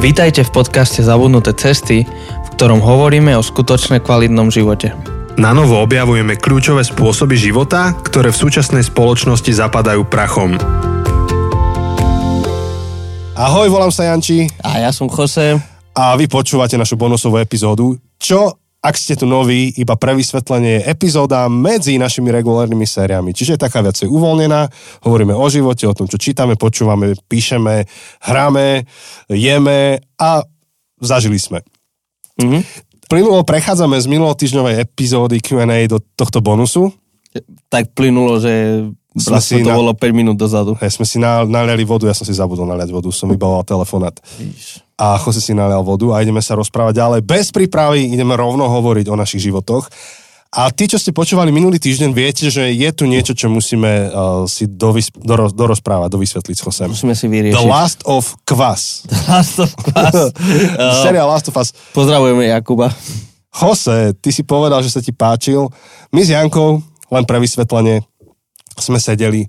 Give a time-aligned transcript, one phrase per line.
[0.00, 4.96] Vítajte v podcaste Zabudnuté cesty, v ktorom hovoríme o skutočne kvalitnom živote.
[5.36, 10.56] Na novo objavujeme kľúčové spôsoby života, ktoré v súčasnej spoločnosti zapadajú prachom.
[13.36, 15.60] Ahoj, volám sa Janči A ja som Jose.
[15.92, 20.86] a vy počúvate našu bonusovú epizódu, čo, ak ste tu noví, iba pre vysvetlenie je
[20.88, 23.36] epizóda medzi našimi regulárnymi sériami.
[23.36, 24.72] Čiže je taká viacej uvoľnená,
[25.04, 27.84] hovoríme o živote, o tom, čo čítame, počúvame, píšeme,
[28.24, 28.88] hráme,
[29.28, 30.40] jeme a
[30.96, 31.60] zažili sme.
[32.40, 32.88] Mhm.
[33.10, 36.94] Plynulo prechádzame z minulotýždňovej epizódy Q&A do tohto bonusu.
[37.66, 40.78] Tak plynulo, že Sme vlastne si to na- bolo 5 minút dozadu.
[40.78, 44.14] Hej, sme si na- naliali vodu, ja som si zabudol naliať vodu, som mal telefonát.
[44.94, 47.20] A Jose si nalial vodu a ideme sa rozprávať ďalej.
[47.26, 49.88] Bez prípravy ideme rovno hovoriť o našich životoch.
[50.50, 54.42] A tí, čo ste počúvali minulý týždeň, viete, že je tu niečo, čo musíme uh,
[54.50, 56.88] si dovys- doro- dorozprávať, dovysvetliť s Josem.
[56.90, 57.66] Musíme si The vyriešiť.
[57.70, 59.06] Last of Kvas.
[59.30, 60.14] Last of Us.
[60.80, 61.70] Uh, Seriál Last of Us.
[61.94, 62.90] Pozdravujeme Jakuba.
[63.62, 65.70] Jose, ty si povedal, že sa ti páčil.
[66.10, 68.02] My s Jankou, len pre vysvetlenie,
[68.82, 69.46] sme sedeli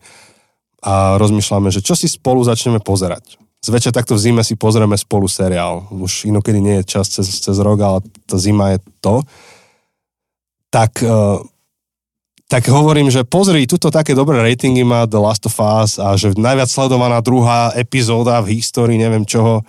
[0.82, 3.38] a rozmýšľame, že čo si spolu začneme pozerať.
[3.62, 5.86] Zväčša takto v zime si pozrieme spolu seriál.
[5.94, 9.22] Už inokedy nie je čas cez, cez rok, ale tá zima je to.
[10.74, 11.38] Tak, uh,
[12.50, 16.34] tak hovorím, že pozri, tuto také dobré ratingy má The Last of Us a že
[16.34, 19.62] najviac sledovaná druhá epizóda v histórii, neviem čoho.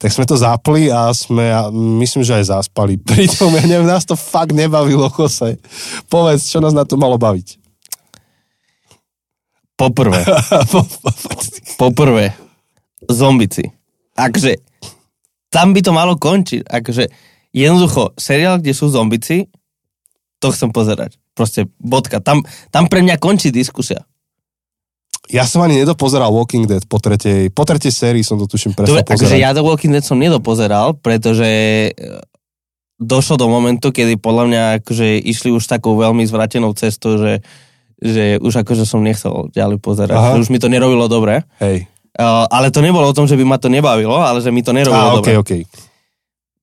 [0.00, 2.96] Tak sme to zapli a sme, a myslím, že aj zaspali.
[3.04, 5.60] Pritom, ja neviem, nás to fakt nebavilo, Jose.
[6.08, 7.65] Povedz, čo nás na to malo baviť.
[9.76, 10.24] Poprvé,
[11.82, 12.32] poprvé,
[13.12, 13.68] zombici.
[14.16, 14.56] Akže,
[15.52, 16.64] tam by to malo končiť.
[16.64, 17.12] Akože,
[17.52, 19.52] jednoducho, seriál, kde sú zombici,
[20.40, 21.20] to chcem pozerať.
[21.36, 22.24] Proste, bodka.
[22.24, 22.40] Tam,
[22.72, 24.04] tam pre mňa končí diskusia.
[25.26, 29.02] Ja som ani nedopozeral Walking Dead po tretej, po tretej sérii som to tuším prestal
[29.02, 29.42] Dobre, akože pozerať.
[29.42, 31.90] ja The Walking Dead som nedopozeral, pretože e,
[33.02, 37.42] došlo do momentu, kedy podľa mňa akože išli už takou veľmi zvratenou cestou, že,
[37.96, 40.12] že už akože som nechcel ďalej pozerať.
[40.12, 40.32] Aha.
[40.36, 41.44] Že už mi to nerobilo dobre.
[41.58, 41.88] Hej.
[42.12, 44.72] Uh, ale to nebolo o tom, že by ma to nebavilo, ale že mi to
[44.72, 45.36] nerobilo Á, dobre.
[45.36, 45.62] okej, okej.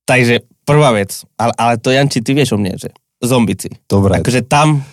[0.04, 2.90] Takže prvá vec, ale, ale to Janči, ty vieš o mne, že
[3.22, 3.70] zombici.
[3.86, 4.20] Dobre.
[4.20, 4.84] Akože tam,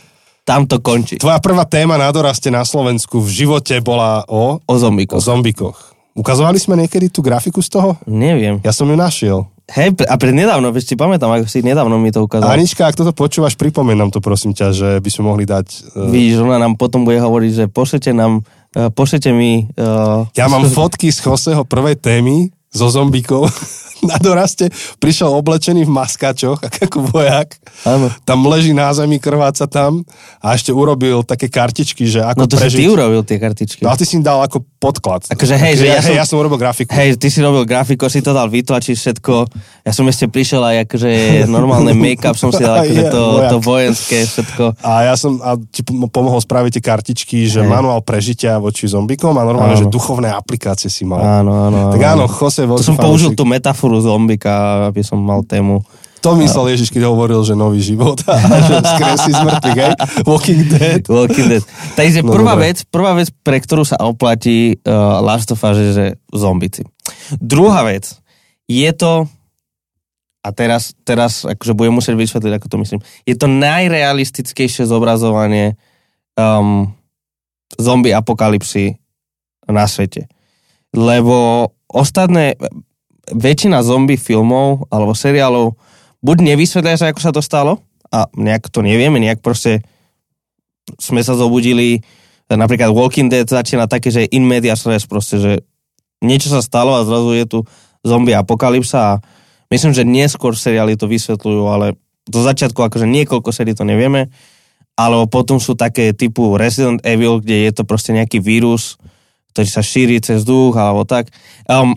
[0.45, 1.19] tam to končí.
[1.19, 5.19] Tvoja prvá téma na doraste na Slovensku v živote bola o, O o zombikoch.
[5.19, 5.79] zombikoch.
[6.13, 7.97] Ukazovali sme niekedy tú grafiku z toho?
[8.05, 8.61] Neviem.
[8.61, 9.47] Ja som ju našiel.
[9.71, 12.59] Hej, a pred nedávno, vieš, si pamätám, ako si nedávno mi to ukázal.
[12.59, 15.95] Anička, ak toto počúvaš, pripomen nám to prosím ťa, že by sme mohli dať...
[15.95, 19.71] Uh, Víš, ona nám potom bude hovoriť, že pošlete nám, uh, pošlete mi...
[19.79, 23.47] Uh, ja mám fotky z Joseho prvej témy zo zombikov.
[24.03, 27.57] na doraste prišiel oblečený v maskačoch, ako vojak.
[27.83, 28.09] Áno.
[28.23, 30.03] Tam leží na zemi, krváca tam
[30.39, 32.73] a ešte urobil také kartičky, že ako No to prežiť.
[32.73, 33.81] si ty urobil tie kartičky.
[33.81, 35.29] No a ty si im dal ako podklad.
[35.29, 36.89] Akože hej, že ja hej, som- ja som urobil grafiku.
[36.91, 39.35] Hej, ty si robil grafiko, si to dal vytlačiť všetko.
[39.83, 41.09] Ja som ešte prišiel aj akože
[41.47, 43.51] normálne make-up som si dal, akože Je, to, vojak.
[43.51, 44.65] to vojenské všetko.
[44.81, 47.69] A ja som a ti pom- pomohol spraviť tie kartičky, že Hej.
[47.69, 49.83] manuál prežitia voči zombikom a normálne, Áno.
[49.83, 51.21] že duchovné aplikácie si mal.
[51.43, 51.91] Áno, áno.
[51.91, 52.25] Tak áno.
[52.27, 55.83] Jose To som použil tú metaforu zombika, aby som mal tému.
[56.21, 58.37] To myslel Ježiš, keď hovoril, že nový život a
[58.69, 59.93] že skresí z mŕtvych, hej?
[60.29, 61.03] Walking Dead.
[61.09, 61.65] Walking Dead.
[61.97, 62.71] Takže No, prvá dobre.
[62.71, 66.85] vec, prvá vec, pre ktorú sa oplatí uh, Last of Us, je, že zombici.
[67.41, 68.21] Druhá vec,
[68.69, 69.25] je to,
[70.45, 75.81] a teraz, teraz akože budem musieť vysvetliť, ako to myslím, je to najrealistickejšie zobrazovanie
[76.37, 76.93] um,
[77.77, 79.01] zombie apokalipsy
[79.69, 80.29] na svete.
[80.93, 82.59] Lebo ostatné,
[83.35, 85.79] väčšina zombie filmov alebo seriálov
[86.21, 87.81] buď nevysvetlia sa, ako sa to stalo,
[88.11, 89.87] a nejak to nevieme, nejak proste
[90.99, 92.03] sme sa zobudili,
[92.51, 95.53] napríklad Walking Dead začína také, že in media res proste, že
[96.19, 97.59] niečo sa stalo a zrazu je tu
[98.03, 99.21] zombie apokalypsa a
[99.71, 101.95] myslím, že neskôr seriály to vysvetľujú, ale
[102.27, 104.29] do začiatku akože niekoľko serií to nevieme,
[104.99, 108.99] alebo potom sú také typu Resident Evil, kde je to proste nejaký vírus,
[109.55, 111.31] ktorý sa šíri cez duch alebo tak.
[111.71, 111.97] Um,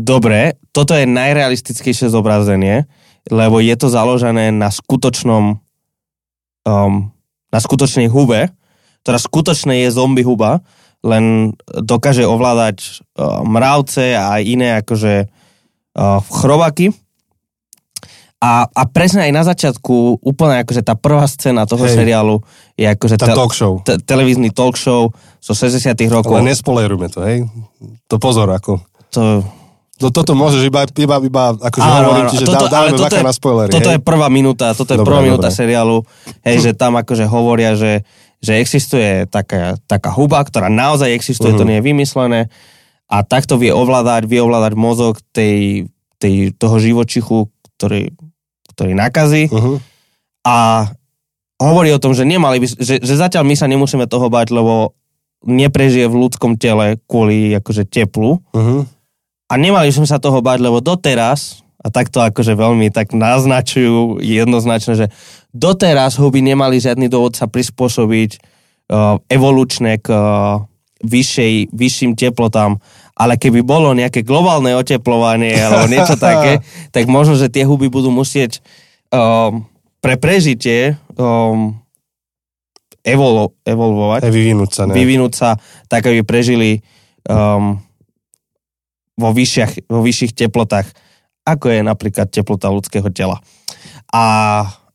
[0.00, 2.88] dobre, toto je najrealistickejšie zobrazenie,
[3.28, 5.60] lebo je to založené na skutočnom
[6.64, 6.92] um,
[7.50, 8.48] na skutočnej hube,
[9.02, 10.62] ktorá skutočne je zombie huba,
[11.02, 16.92] len dokáže ovládať uh, mravce a iné akože uh, chrobaky.
[18.40, 21.92] A, a presne aj na začiatku, úplne akože tá prvá scéna toho Hej.
[21.92, 22.40] seriálu
[22.72, 23.84] je akože Tá talk show.
[23.84, 25.12] te, televízny talk show
[25.44, 26.40] zo 60 rokov.
[26.40, 27.44] Ale nespolerujme to, hej?
[28.08, 28.80] To pozor, ako.
[29.12, 29.44] To,
[30.00, 32.90] To, toto môžeš iba, iba, iba akože Áno, hovorím áno, ti, že toto- dá, dáme
[32.94, 33.94] toto je- na spoilery, Toto hej?
[33.94, 36.02] je prvá minúta, toto je Dobre, prvá minúta seriálu,
[36.40, 38.08] hej, že tam akože hovoria, že,
[38.38, 41.58] že existuje taká, taká huba, ktorá naozaj existuje, Mhm.
[41.58, 42.40] to nie je vymyslené
[43.06, 45.84] a takto vie ovládať, vie ovládať mozog tej,
[46.16, 48.16] tej, toho živočichu, ktorý,
[48.70, 49.76] ktorý nakazí Uh-huh.
[50.42, 50.88] a
[51.56, 54.96] hovorí o tom, že nemali by, že, že zatiaľ my sa nemusíme toho bať, lebo
[55.42, 58.84] neprežije v ľudskom tele kvôli akože teplu Uh-huh.
[59.50, 64.94] A nemali sme sa toho bať, lebo doteraz, a takto akože veľmi tak naznačujú jednoznačne,
[64.94, 65.06] že
[65.50, 70.62] doteraz huby nemali žiadny dôvod sa prispôsobiť uh, evolučne k uh,
[71.02, 72.78] vyššej, vyšším teplotám,
[73.16, 76.62] ale keby bolo nejaké globálne oteplovanie alebo niečo také,
[76.94, 78.60] tak možno, že tie huby budú musieť
[79.10, 79.64] um,
[80.04, 81.74] pre prežitie um,
[83.02, 84.94] evolu, evolvovať vyvinúť sa, ne?
[84.94, 85.56] vyvinúť sa
[85.88, 86.84] tak, aby prežili
[87.24, 87.80] um,
[89.20, 90.88] vo, vyššiach, vo vyšších teplotách,
[91.44, 93.36] ako je napríklad teplota ľudského tela.
[94.08, 94.24] A,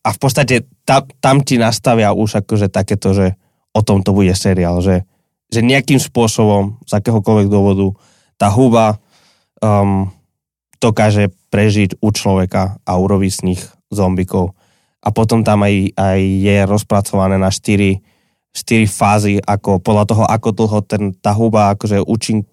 [0.02, 3.38] a v podstate tam, tam ti nastavia už akože takéto, že
[3.76, 5.06] o tom to bude seriál, že,
[5.54, 7.94] že nejakým spôsobom, z akéhokoľvek dôvodu,
[8.36, 8.98] tá huba
[9.62, 10.10] um,
[10.80, 13.62] dokáže prežiť u človeka a urobiť z nich
[13.92, 14.54] zombikov.
[15.06, 18.02] A potom tam aj, aj je rozpracované na štyri,
[18.52, 22.44] štyri fázy, ako podľa toho, ako dlho ten, tá huba akože účin,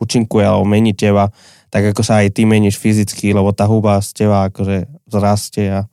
[0.00, 1.28] účinkuje alebo mení teba,
[1.70, 5.86] tak ako sa aj ty meníš fyzicky, lebo tá huba z teba akože zrastie a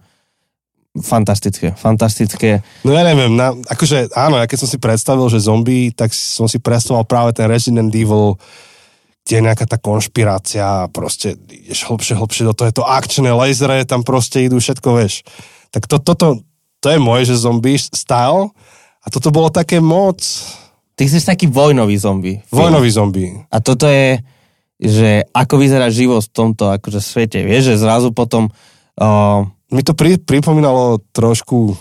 [0.98, 2.66] fantastické, fantastické.
[2.82, 6.50] No ja neviem, na, akože áno, ja keď som si predstavil, že zombie, tak som
[6.50, 8.38] si predstavoval práve ten Resident Evil,
[9.28, 13.30] kde je nejaká tá konšpirácia a proste ideš hlbšie, hlbšie do toho, je to akčné,
[13.30, 15.22] lasery tam proste idú, všetko vieš.
[15.70, 16.42] Tak to, toto,
[16.80, 18.50] to je moje, že zombie style
[19.04, 20.24] a toto bolo také moc
[20.98, 22.42] Ty chceš taký vojnový zombie.
[22.50, 23.30] vojnový zombie.
[23.54, 24.18] A toto je,
[24.82, 27.46] že ako vyzerá život v tomto akože svete.
[27.46, 31.76] Vieš, že zrazu potom uh, Mi to pri, pripomínalo trošku,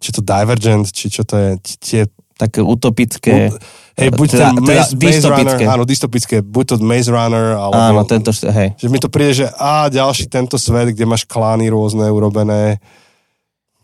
[0.00, 2.02] či to Divergent, či čo to je, tie
[2.40, 3.52] také utopické...
[3.92, 5.62] Hej, buď teda, to teda Maze, Maze dystopické.
[5.68, 7.76] Runner, áno, dystopické, buď to Maze Runner, alebo...
[7.76, 8.72] Áno, tento, hej.
[8.80, 12.80] Že mi to príde, že a ďalší tento svet, kde máš klány rôzne urobené,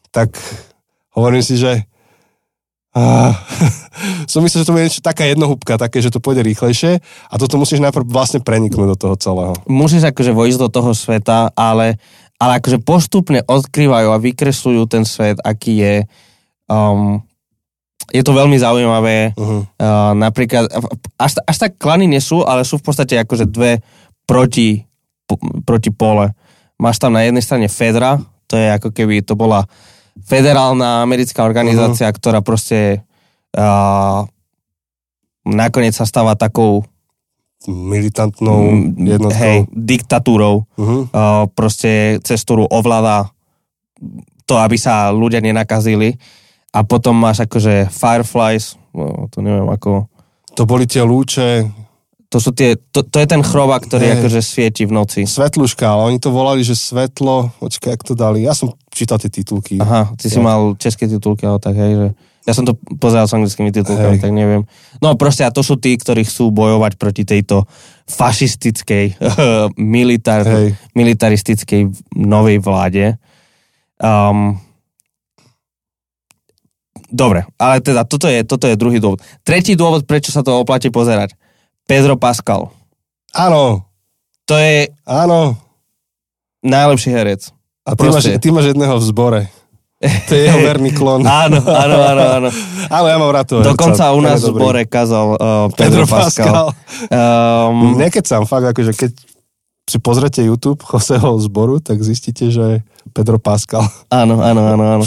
[0.08, 0.32] tak
[1.12, 1.84] hovorím si, že
[2.99, 3.31] a,
[4.31, 7.55] som myslel, že to bude niečo taká jednohúbka, také, že to pôjde rýchlejšie a toto
[7.55, 9.55] musíš najprv vlastne preniknúť do toho celého.
[9.71, 12.03] Musíš akože vojsť do toho sveta, ale,
[12.43, 15.97] ale akože postupne odkrývajú a vykresľujú ten svet, aký je.
[16.67, 17.23] Um,
[18.09, 19.37] je to veľmi zaujímavé.
[19.37, 19.62] Uh-huh.
[19.79, 20.67] Uh, napríklad,
[21.21, 23.85] až, až tak klany nie sú, ale sú v podstate akože dve
[24.25, 24.83] proti,
[25.62, 26.33] proti pole.
[26.81, 28.17] Máš tam na jednej strane Fedra,
[28.49, 29.69] to je ako keby to bola
[30.26, 32.19] federálna americká organizácia, uh-huh.
[32.19, 33.05] ktorá proste
[33.55, 34.25] uh,
[35.44, 36.82] nakoniec sa stáva takou
[37.67, 39.38] Militantnou mm, jednotkou.
[39.43, 41.11] hej, diktatúrou, Uh-huh.
[41.11, 43.35] uh, proste cez ktorú ovláda
[44.47, 46.15] to, aby sa ľudia nenakazili.
[46.71, 50.06] A potom máš akože Fireflies, no, to neviem ako...
[50.55, 51.67] To boli tie lúče,
[52.29, 54.14] To, sú tie, to, to je ten chroba, ktorý Hej.
[54.21, 55.25] akože svieti v noci.
[55.25, 59.31] svetluška, ale oni to volali, že svetlo, počkaj, jak to dali, ja som čítal tie
[59.31, 59.79] titulky.
[59.79, 60.45] Aha, ty si Ja.
[60.45, 62.09] mal české titulky, ale tak hej, že...
[62.43, 64.25] Ja som to pozeral s anglickými titulkami, Hej.
[64.25, 64.65] tak neviem.
[65.05, 67.69] No proste a to sú tí, ktorí chcú bojovať proti tejto
[68.09, 69.21] fašistickej,
[69.77, 70.73] militar, Hej.
[70.97, 73.21] militaristickej novej vláde.
[74.00, 74.56] Um,
[77.12, 79.21] dobre, ale teda toto je, toto je druhý dôvod.
[79.45, 81.37] Tretí dôvod, prečo sa to oplatí pozerať.
[81.85, 82.73] Pedro Pascal.
[83.37, 83.85] Áno,
[84.49, 85.61] To je áno.
[86.64, 87.52] najlepší herec.
[87.88, 89.40] A ty máš, ty máš jedného v zbore.
[89.99, 91.25] To je jeho verný klon.
[91.25, 92.49] Áno, áno, áno, áno.
[92.97, 96.02] Áno, ja mám rád toho herca, Dokonca u ten nás v zbore kazal uh, Pedro
[96.02, 96.73] Pedro Pascal.
[96.73, 97.68] Pascal.
[97.68, 99.11] Um, Nekecam, fakt, akože keď
[99.85, 102.80] si pozrete YouTube Joseho zboru, tak zistíte, že
[103.12, 103.85] Pedro Pascal.
[104.09, 105.04] áno, áno, áno, áno.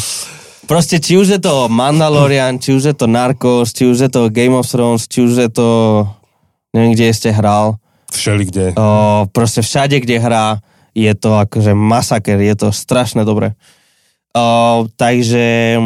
[0.69, 4.29] Proste či už je to Mandalorian, či už je to Narcos, či už je to
[4.29, 5.67] Game of Thrones, či už je to
[6.71, 7.81] neviem, kde ste hral.
[8.11, 8.75] Všelikde.
[8.75, 10.59] O, proste všade, kde hrá,
[10.91, 13.55] je to akože masaker, je to strašne dobre.
[14.31, 15.77] O, takže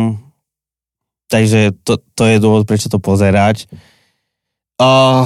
[1.26, 3.66] takže to, to je dôvod, prečo to pozerať.
[4.78, 5.26] O,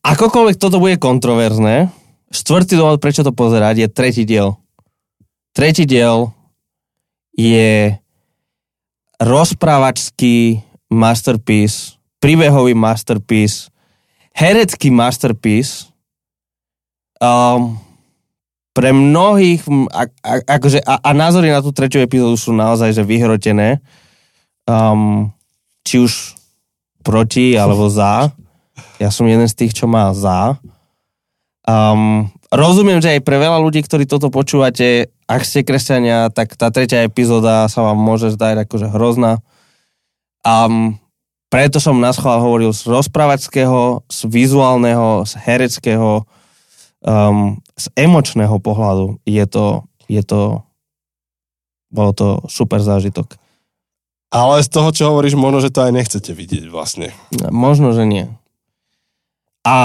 [0.00, 1.92] akokoľvek toto bude kontroverzné,
[2.32, 4.56] štvrtý dôvod, prečo to pozerať, je tretí diel.
[5.52, 6.32] Tretí diel
[7.36, 7.96] je
[9.20, 13.68] rozprávačský masterpiece, príbehový masterpiece,
[14.32, 15.92] herecký masterpiece.
[17.22, 17.78] Um,
[18.72, 23.04] pre mnohých, a, a, akože, a, a názory na tú tretiu epizódu sú naozaj že
[23.04, 23.84] vyhrotené.
[24.64, 25.32] Um,
[25.84, 26.38] či už
[27.04, 28.32] proti alebo za.
[28.96, 30.56] Ja som jeden z tých, čo má za.
[31.62, 36.74] Um, rozumiem, že aj pre veľa ľudí, ktorí toto počúvate, ak ste kresťania, tak tá
[36.74, 39.38] tretia epizóda sa vám môže zdať akože hrozná.
[40.42, 40.98] Um,
[41.52, 46.26] preto som na schvál hovoril z rozprávačského, z vizuálneho, z hereckého,
[47.04, 49.20] um, z emočného pohľadu.
[49.24, 50.60] Je to, je to,
[51.88, 53.36] bolo to super zážitok.
[54.28, 57.12] Ale z toho, čo hovoríš, možno, že to aj nechcete vidieť vlastne.
[57.48, 58.24] Možno, že nie.
[59.62, 59.76] A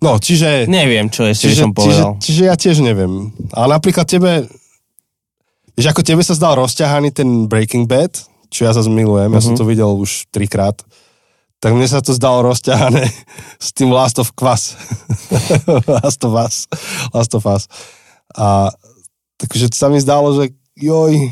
[0.00, 0.64] No, čiže...
[0.64, 2.10] neviem, čo ešte by Čiže, som čiže, povedal.
[2.24, 3.36] čiže ja tiež neviem.
[3.52, 4.48] Ale napríklad tebe,
[5.76, 8.16] vieš, ako tebe sa zdal rozťahaný ten Breaking Bad,
[8.48, 9.60] čo ja zase milujem, ja som Mhm.
[9.60, 10.80] to videl už trikrát,
[11.60, 13.04] tak mne sa to zdalo rozťahané
[13.60, 14.80] s tým Last of Us.
[16.00, 16.56] Last of Us.
[17.12, 17.68] Last of Us.
[18.32, 18.72] A
[19.36, 21.28] takže sa mi zdalo, že joj,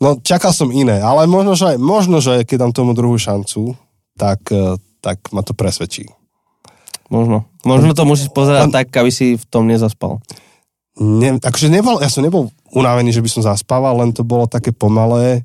[0.00, 3.76] no čakal som iné, ale možno, že, možno, že keď dám tomu druhú šancu,
[4.16, 6.08] tak, eh, tak ma to presvedčí.
[7.12, 7.44] Možno.
[7.68, 10.16] Možno to musíš pozerať tak, aby si v tom nezaspal.
[10.96, 14.72] Ne, akože nebol, ja som nebol unavený, že by som zaspával, len to bolo také
[14.72, 15.44] pomalé.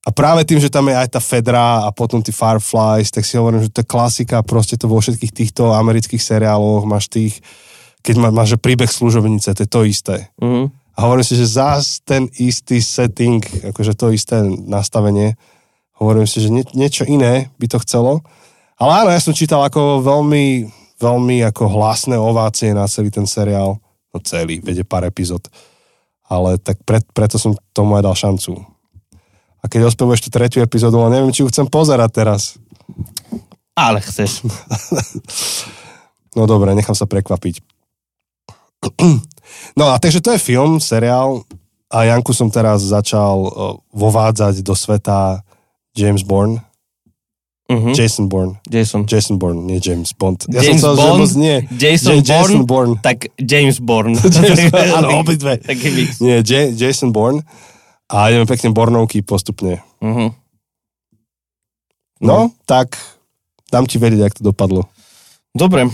[0.00, 3.36] A práve tým, že tam je aj tá Fedra a potom tí Fireflies, tak si
[3.36, 7.44] hovorím, že to je klasika, proste to vo všetkých týchto amerických seriáloch máš tých,
[8.00, 10.16] keď má, máš príbeh služobnice, to je to isté.
[10.40, 10.72] Mhm.
[10.96, 13.40] A hovorím si, že zás ten istý setting,
[13.72, 15.36] akože to isté nastavenie,
[15.96, 18.24] hovorím si, že nie, niečo iné by to chcelo.
[18.80, 20.64] Ale áno, ja som čítal ako veľmi,
[20.96, 23.76] veľmi ako hlasné ovácie na celý ten seriál.
[24.12, 25.44] No celý, vede pár epizód.
[26.28, 28.69] Ale tak pre, preto som tomu aj dal šancu.
[29.60, 32.56] A keď ospevuješ tú tretiu epizódu, ale neviem, či ju chcem pozerať teraz.
[33.72, 34.40] Ale chceš.
[36.30, 37.58] No dobre, nechám sa prekvapiť.
[39.74, 41.42] No a takže to je film, seriál
[41.86, 43.50] a Janku som teraz začal uh,
[43.90, 45.42] vovádzať do sveta
[45.92, 46.62] James Bourne.
[47.66, 47.94] Mhm.
[47.94, 48.58] Jason Bourne.
[48.66, 49.06] Jason.
[49.06, 50.46] Jason Bourne, nie James Bond.
[50.50, 51.56] Ja James som chcel, Bond, že moc nie.
[51.70, 52.94] Jason, Ja- Jason Bourne, Bourne.
[52.98, 54.14] tak James Bourne.
[54.38, 55.58] James áno, obidve.
[55.58, 56.18] Taký mix.
[56.18, 57.42] Nie, J- Jason Bourne.
[58.10, 59.80] A ideme pekne Bornovky postupne.
[60.02, 60.34] Mhm.
[62.20, 63.00] No, tak
[63.70, 64.84] dám ti vedieť, jak to dopadlo.
[65.50, 65.88] Dobre.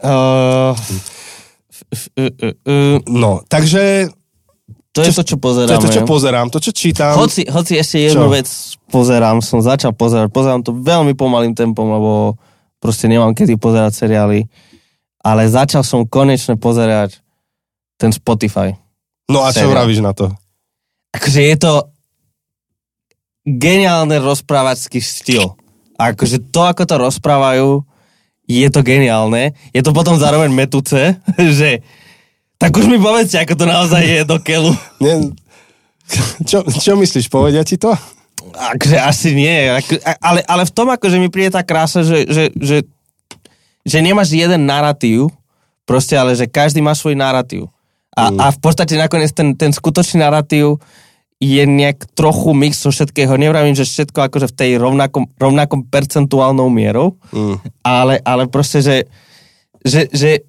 [0.00, 0.72] Uh,
[3.04, 4.08] No, takže
[4.92, 5.72] to je to, čo to pozeráme.
[5.72, 7.14] je to, čo pozerám, to, čo čítam.
[7.14, 8.32] Hoci, hoci ešte jednu Čo?
[8.32, 8.48] vec
[8.88, 12.34] pozerám, som začal pozerať, pozerám to veľmi pomalým tempom, lebo
[12.76, 14.48] proste nemám kedy pozerať seriály,
[15.20, 17.20] ale začal som konečne pozerať
[17.94, 18.74] ten Spotify.
[19.28, 19.74] No a čo seriál.
[19.76, 20.32] vravíš na to?
[21.18, 21.72] Akože je to
[23.42, 25.58] geniálny rozprávačský štýl.
[25.98, 27.82] A akože to, ako to rozprávajú,
[28.46, 29.52] je to geniálne.
[29.74, 31.18] Je to potom zároveň metúce,
[31.58, 31.82] že
[32.58, 34.72] tak už mi povedzte, ako to naozaj je do keľu.
[35.02, 35.34] Nie,
[36.46, 37.92] čo, čo myslíš, povedia ti to?
[38.54, 42.44] Akože asi nie, ako, ale, ale v tom akože mi príde tá krása, že, že,
[42.56, 42.78] že,
[43.84, 45.28] že nemáš jeden narratív,
[45.84, 47.68] proste, ale že každý má svoj narratív.
[48.12, 48.38] A, Mm.
[48.42, 50.82] a v podstate nakoniec ten, ten skutočný narratív
[51.38, 53.38] je nejak trochu mix zo všetkého.
[53.38, 57.62] Nevravím, že všetko akože v tej rovnakom, rovnakom percentuálnou mierou, Mm.
[57.86, 59.06] ale, ale proste, že,
[59.86, 60.42] že, že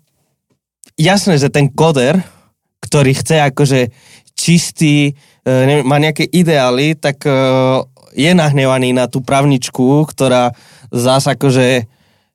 [0.98, 2.17] jasné, že ten koder,
[2.81, 3.79] ktorý chce akože
[4.34, 5.13] čistý,
[5.46, 7.31] e, neviem, má nejaké ideály, tak e,
[8.17, 10.58] je nahnevaný na tú pravničku, ktorá
[10.89, 11.86] zás akože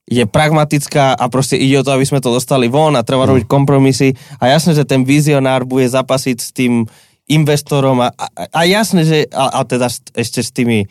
[0.05, 3.49] je pragmatická a proste ide o to, aby sme to dostali von a treba robiť
[3.49, 4.13] kompromisy.
[4.37, 6.85] A jasné, že ten vizionár bude zapasiť s tým
[7.29, 10.85] investorom a, a, a jasné, že a, a teda ešte s tými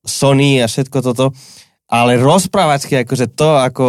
[0.00, 1.32] Sony a všetko toto,
[1.88, 3.86] ale rozprávačky, akože to ako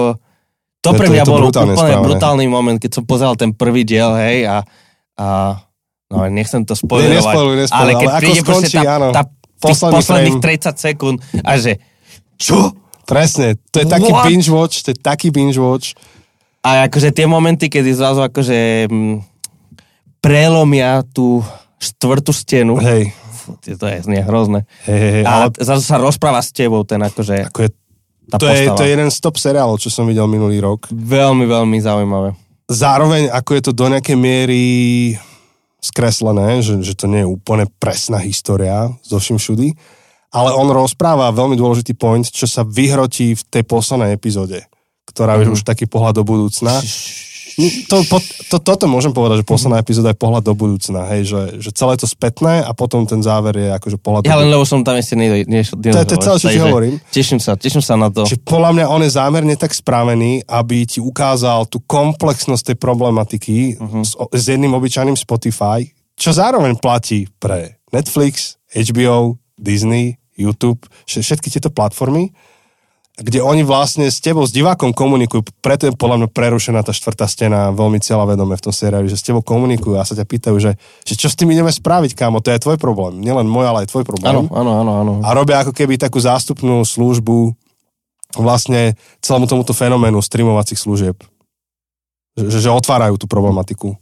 [0.81, 2.01] to Je pre mňa to bol úplne spravené.
[2.01, 4.65] brutálny moment, keď som pozeral ten prvý diel, hej, a,
[5.13, 5.27] a
[6.09, 7.21] no, nechcem to spoilerovať.
[7.21, 9.07] nespojluj, ale keď ale príde skončí, tá, áno.
[9.13, 9.23] tá
[9.61, 10.73] Posledný posledných frame.
[10.73, 11.77] 30 sekúnd a že
[12.41, 12.73] čo?
[13.05, 14.25] Presne, to je taký What?
[14.25, 15.93] binge watch, to je taký binge watch.
[16.65, 19.15] A akože tie momenty, kedy zrazu akože mm,
[20.17, 21.45] prelomia tú
[21.81, 24.69] štvrtú stenu, Hej, Fú, to je znie hrozné.
[24.85, 27.69] hej, hej, hej, A ale zrazu sa rozpráva s tebou ten akože ako je,
[28.29, 30.85] tá to, je, to je jeden z top seriálov, čo som videl minulý rok.
[30.87, 32.37] Veľmi, veľmi zaujímavé.
[32.69, 34.63] Zároveň, ako je to do nejakej miery
[35.81, 39.73] skreslené, že, že to nie je úplne presná história zo všim všudy,
[40.31, 44.63] ale on rozpráva veľmi dôležitý point, čo sa vyhrotí v tej poslednej epizóde,
[45.09, 45.41] ktorá Mhm.
[45.41, 46.77] je už taký pohľad do budúcna.
[47.85, 48.17] To, po,
[48.47, 51.93] to, toto môžem povedať, že posledná epizóda je pohľad do budúcna, hej, že, že celé
[51.95, 54.95] to spätné a potom ten záver je akože pohľad Ja do len lebo som tam
[54.95, 55.75] ešte nešiel.
[55.75, 56.93] To je- to je celé, čo ti hovorím.
[57.09, 58.23] Teším sa, teším sa na to.
[58.23, 63.57] Čiže podľa mňa on je zámerne tak spravený, aby ti ukázal tú komplexnosť tej problematiky
[63.73, 63.79] Mhm.
[63.79, 64.03] uh-huh.
[64.03, 71.49] s, s jedným obyčajným Spotify, čo zároveň platí pre Netflix, HBO, Disney, YouTube, vš- všetky
[71.49, 72.31] tieto platformy,
[73.19, 77.27] kde oni vlastne s tebou, s divákom komunikujú, preto je podľa mňa prerušená tá štvrtá
[77.27, 80.79] stena veľmi cieľavedome v tom seriáli, že s tebou komunikujú a sa ťa pýtajú, že,
[81.03, 83.19] že čo s tým ideme spraviť, kámo, to je tvoj problém.
[83.19, 84.31] Nielen môj, ale aj tvoj problém.
[84.31, 85.13] Áno, áno, áno, áno.
[85.27, 87.51] A robia ako keby takú zástupnú službu
[88.39, 91.19] vlastne celému tomuto fenoménu streamovacích služieb.
[92.39, 93.99] Že, že otvárajú tú problematiku.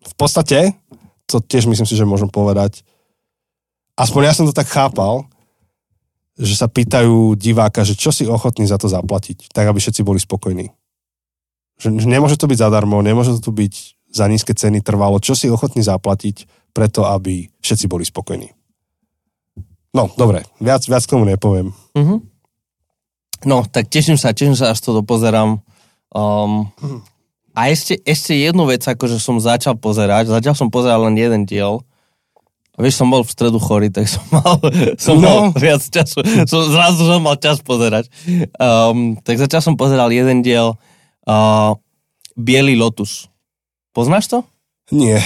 [0.00, 0.72] V podstate,
[1.28, 2.80] to tiež myslím si, že môžem povedať,
[4.00, 5.28] aspoň ja som to tak chápal,
[6.36, 10.20] že sa pýtajú diváka, že čo si ochotný za to zaplatiť, tak aby všetci boli
[10.20, 10.68] spokojní.
[11.80, 13.74] Že, že nemôže to byť zadarmo, nemôže to tu byť
[14.12, 18.52] za nízke ceny trvalo, čo si ochotný zaplatiť preto, aby všetci boli spokojní.
[19.96, 21.72] No, dobre, viac, viac k tomu nepoviem.
[21.96, 22.16] Mhm.
[23.48, 25.60] No, tak teším sa, teším sa, až to dopozerám.
[26.12, 26.72] Um,
[27.56, 31.84] a ešte, ešte jednu vec, akože som začal pozerať, zatiaľ som pozeral len jeden diel,
[32.78, 34.60] vieš, som bol v stredu chorý, tak som mal,
[34.96, 35.50] som No.
[35.50, 36.20] mal viac času.
[36.44, 38.08] Som, zrazu som mal čas pozerať.
[38.54, 40.76] Um, tak zatiaľ som pozeral jeden diel
[41.24, 41.72] uh,
[42.32, 43.32] Bielý lotus.
[43.90, 44.38] Poznáš to?
[44.88, 45.24] Nie.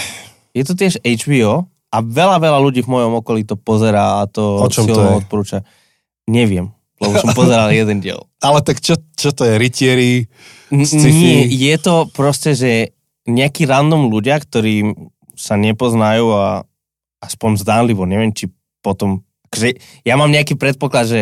[0.51, 4.63] Je to tiež HBO a veľa, veľa ľudí v mojom okolí to pozerá a to
[4.63, 5.19] O čom to je?
[5.19, 5.59] odporúča.
[6.25, 8.31] Neviem, lebo som pozeral jeden diel.
[8.39, 9.59] Ale tak čo, čo to je?
[9.59, 10.13] Rytieri?
[10.71, 11.11] Sci-fi?
[11.11, 12.95] Nie, je to proste, že
[13.27, 14.95] nejakí random ľudia, ktorí
[15.35, 16.63] sa nepoznajú a
[17.21, 18.49] aspoň zdánlivo, neviem, či
[18.81, 19.23] potom...
[19.53, 21.21] Že ja mám nejaký predpoklad, že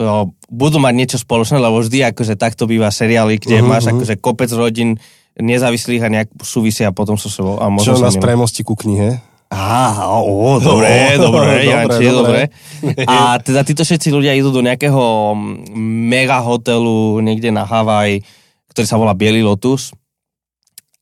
[0.00, 3.92] o, budú mať niečo spoločné, lebo vždy akože takto býva seriály, kde Mhm, máš mhm.
[3.96, 4.98] akože kopec rodín
[5.38, 7.62] nezávislých a nejak súvisia potom so sebou.
[7.62, 9.22] A možno Čo nás premostí ku knihe?
[9.50, 12.46] Á, ó, dobre, dobre, dobre, Janči, dobre.
[12.46, 13.02] dobre.
[13.02, 15.74] A teda títo všetci ľudia idú do nejakého mm,
[16.06, 18.22] mega hotelu niekde na Havaj,
[18.70, 19.90] ktorý sa volá Bielý Lotus.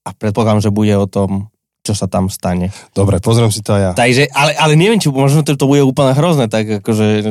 [0.00, 1.52] A predpokladám, že bude o tom,
[1.88, 2.68] čo sa tam stane.
[2.92, 3.90] Dobre, pozriem si to aj ja.
[3.97, 7.25] Takže, ale, ale neviem, či možno to, to bude úplne hrozné, tak akože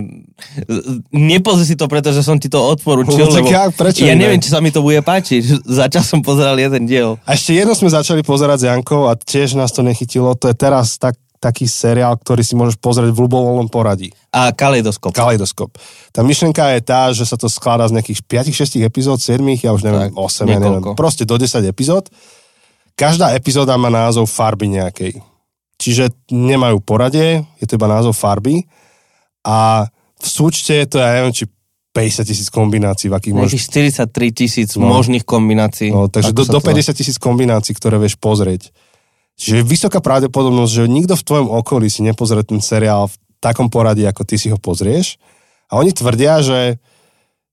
[1.13, 4.49] nepozri si to, pretože som ti to odporučil, No, lebo ja- prečo ja neviem, či
[4.49, 5.61] sa mi to bude páčiť.
[5.85, 7.21] Začal som pozeral jeden diel.
[7.23, 10.33] A ešte jedno sme začali pozerať s Jankou a tiež nás to nechytilo.
[10.33, 14.09] To je teraz tak, taký seriál, ktorý si môžeš pozrieť v ľubovoľnom poradí.
[14.33, 15.13] A kaleidoskop.
[15.13, 15.69] Kaleidoskop.
[16.09, 19.85] Tá myšlenka je tá, že sa to skladá z nejakých 5-6 epizód, 7, ja už
[19.85, 20.81] neviem, Tak, 8, ja neviem.
[20.97, 22.09] Proste do 10 epizód.
[22.97, 25.21] Každá epizóda má názov farby nejakej.
[25.77, 28.65] Čiže nemajú poradie, je to iba názov farby.
[29.45, 29.85] A
[30.17, 31.45] v súčte je to, ja neviem, či
[31.93, 34.89] 50 tisíc kombinácií, v akých môžeš Nejakých 43 tisíc No.
[34.89, 35.93] možných kombinácií.
[35.93, 38.73] No, takže do, do to- 50 tisíc kombinácií, ktoré vieš pozrieť.
[39.37, 43.69] Čiže je vysoká pravdepodobnosť, že nikto v tvojom okolí si nepozrie ten seriál v takom
[43.69, 45.21] poradí, ako ty si ho pozrieš.
[45.69, 46.81] A oni tvrdia, že,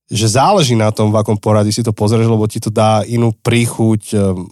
[0.08, 3.36] že záleží na tom, v akom poradí si to pozrieš, lebo ti to dá inú
[3.36, 4.48] príchuť, um,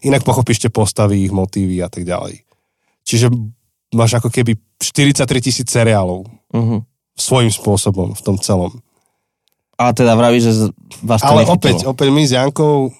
[0.00, 2.44] inak pochopíš tie postavy, ich motívy a tak ďalej.
[3.02, 3.32] Čiže
[3.90, 6.82] máš ako keby 43 tisíc seriálov Uh-huh.
[7.14, 8.74] svojím spôsobom v tom celom.
[9.78, 10.50] A teda vraví, že
[11.00, 11.54] vás to Ale nechytilo.
[11.54, 12.90] opäť, opäť my s Jankou,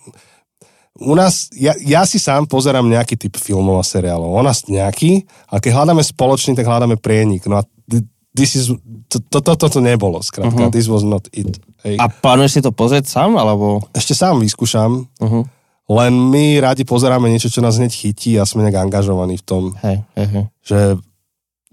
[1.00, 4.30] u nás, ja, ja si sám pozerám nejaký typ filmov a seriálov.
[4.30, 7.42] O nás nejaký, ale keď hľadáme spoločný, tak hľadáme prienik.
[7.48, 8.70] No a th- this is,
[9.10, 10.68] to, to, to, to, to nebolo, skrátka.
[10.68, 10.70] Uh-huh.
[10.70, 11.58] This was not it.
[11.82, 11.98] Hej.
[11.98, 13.82] A plánuješ si to pozrieť sám, alebo...
[13.90, 15.42] Ešte sám vyskúšam, Uh-huh.
[15.90, 19.62] Len my radi pozeráme niečo, čo nás hneď chytí a sme nejak angažovaní v tom,
[19.82, 20.44] Hej, hej, hej.
[20.62, 20.78] že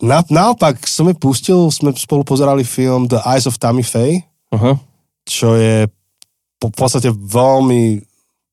[0.02, 4.80] na, naopak som mi pustil, sme spolu pozerali film The Eyes of Tammy Faye, Uh-huh.
[5.28, 5.92] čo je
[6.56, 8.00] po, v podstate veľmi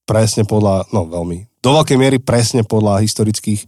[0.05, 3.63] presne podľa, no veľmi, do veľkej miery presne podľa historických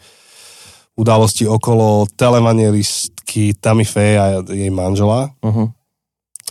[0.96, 5.30] udalostí okolo televangelistky Tammy Faye a jej manžela.
[5.38, 5.70] Uh-huh.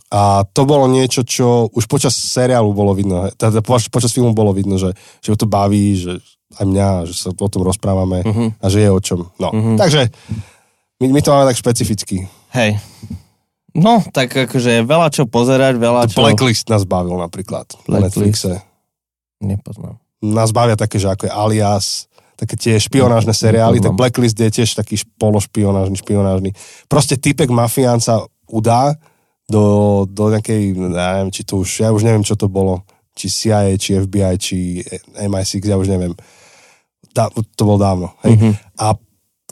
[0.07, 4.51] A to bolo niečo, čo už počas seriálu bolo vidno, teda poč- počas filmu bolo
[4.51, 6.21] vidno, že, že ho to baví, že
[6.55, 8.53] aj mňa, že sa o tom rozprávame Uh-huh.
[8.55, 9.27] a že je o čom.
[9.35, 9.75] No, Mhm.
[9.75, 10.07] takže
[10.97, 12.23] my, my to máme tak špecificky.
[12.51, 12.77] Hej.
[13.73, 16.21] No, tak akože veľa čo pozerať, veľa čo...
[16.21, 17.99] Blacklist nás bavil napríklad na.
[17.99, 18.63] Netflixe.
[19.37, 19.99] Nepoznám.
[20.21, 21.85] nás bavia také, že ako je Alias,
[22.33, 23.91] také tie špionážne seriály, tak.
[23.91, 26.55] Blacklist je tiež taký pološpionážny, špionážny.
[26.85, 28.95] Proste typek mafián sa udá
[29.45, 32.81] do, do nejakej, ja neviem, či to už, ja už neviem, čo to bolo,
[33.13, 34.81] či CIA, či FBI, či
[35.15, 36.17] MI6, ja už neviem.
[37.15, 38.07] Dá, to bolo dávno.
[38.25, 38.35] Hej.
[38.35, 38.51] Mhm.
[38.81, 38.97] A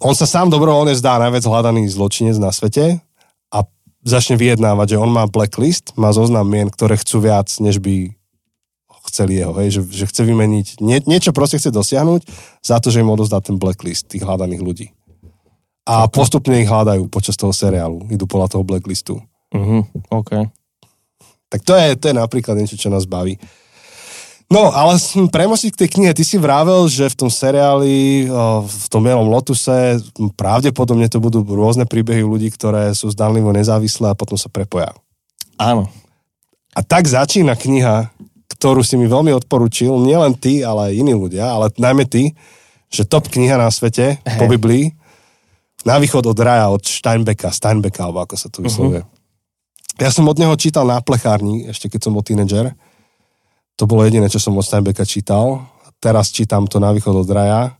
[0.04, 3.00] on sa sám dobrovoľne zdá najviac hľadaný zločinec na svete
[3.54, 3.64] a
[4.04, 8.12] začne vyjednávať, že on má blacklist, má zoznam mien, ktoré chcú viac, než by
[9.04, 12.24] chceli jeho, hej, že, že chce vymeniť, nie, niečo proste chce dosiahnuť
[12.64, 14.88] za to, že im odozdá ten blacklist tých hľadaných ľudí.
[15.84, 19.20] A postupne ich hľadajú počas toho seriálu, idú podľa toho blacklistu.
[19.54, 19.86] Uh-huh.
[20.10, 20.50] OK.
[21.48, 23.38] Tak to je, to je napríklad niečo, čo nás baví.
[24.50, 28.30] No, ale som premostiť k tej knihe, ty si vravel, že v tom seriáli,
[28.66, 29.98] v tom Bielom Lotuse,
[30.38, 34.94] pravdepodobne to budú rôzne príbehy ľudí, ktoré sú zdanlivo nezávislé a potom sa prepoja.
[35.58, 35.90] Áno.
[36.74, 38.14] A tak začína kniha,
[38.58, 42.38] ktorú si mi veľmi odporučil, nielen ty, ale aj iní ľudia, ale najmä ty,
[42.94, 44.38] že top kniha na svete Hej.
[44.38, 44.94] po Biblii,
[45.84, 49.04] Na východ od raja, od Steinbecka, Steinbecka, alebo ako sa to vyslovuje.
[50.02, 52.74] Ja som od neho čítal na plechárni, ešte keď som bol tínedžer.
[53.78, 55.66] To bolo jediné, čo som od Steinbecka čítal.
[56.02, 57.78] Teraz čítam to na východ od raja.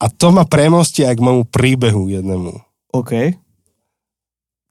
[0.00, 2.52] A to ma premosti aj k môjmu príbehu jednému.
[2.96, 3.36] OK.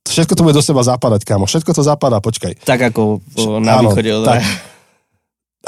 [0.09, 1.45] Všetko to bude do seba zapadať, kámo.
[1.45, 2.65] Všetko to zapadá, počkaj.
[2.65, 3.21] Tak ako
[3.61, 4.41] na Áno, východe od tak.
[4.41, 4.49] raja.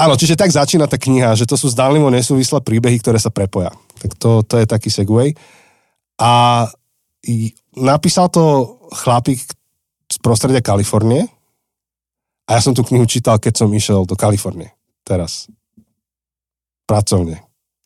[0.02, 3.70] Áno, čiže tak začína tá kniha, že to sú zdánlivo nesúvislé príbehy, ktoré sa prepoja.
[4.02, 5.38] Tak to, to je taký segway.
[6.18, 6.66] A
[7.78, 9.46] napísal to chlapík
[10.22, 11.28] prostredia Kalifornie
[12.48, 14.74] a ja som tú knihu čítal, keď som išiel do Kalifornie.
[15.02, 15.50] Teraz.
[16.86, 17.42] Pracovne.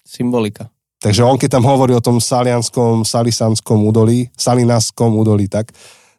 [0.05, 0.69] Symbolika.
[0.99, 5.69] Takže on, keď tam hovorí o tom salianskom, salisanskom údolí, salinaskom údolí, tak,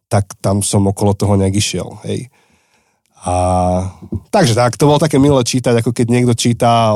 [0.07, 2.31] tak tam som okolo toho nejak išiel, hej.
[3.27, 3.35] A,
[4.31, 6.95] takže tak, to bolo také milé čítať, ako keď niekto číta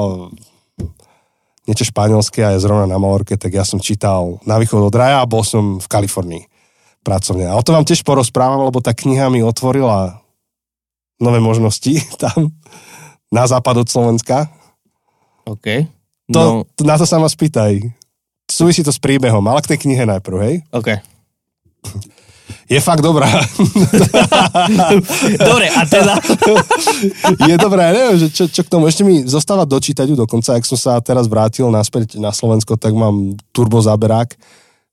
[1.66, 5.24] niečo španielské a je zrovna na Malorke, tak ja som čítal na východ od raja
[5.24, 6.60] a bol som v Kalifornii
[7.01, 7.49] pracovne.
[7.49, 10.21] A o to vám tiež porozprávam, lebo tá kniha mi otvorila
[11.21, 12.53] nové možnosti tam
[13.31, 14.51] na západ od Slovenska.
[15.47, 15.87] OK.
[16.31, 16.45] To, No,
[16.79, 17.83] to, na to sa ma spýtaj.
[18.51, 20.55] Súvisí to s príbehom, ale k tej knihe najprv, hej?
[20.75, 20.99] OK.
[22.71, 23.27] Je fakt dobrá.
[25.51, 26.15] Dobre, a teda...
[27.51, 28.87] je dobrá, ja neviem, že čo, čo k tomu.
[28.87, 32.95] Ešte mi zostáva dočítať ju dokonca, ak som sa teraz vrátil naspäť na Slovensko, tak
[32.95, 34.35] mám turbo záberák.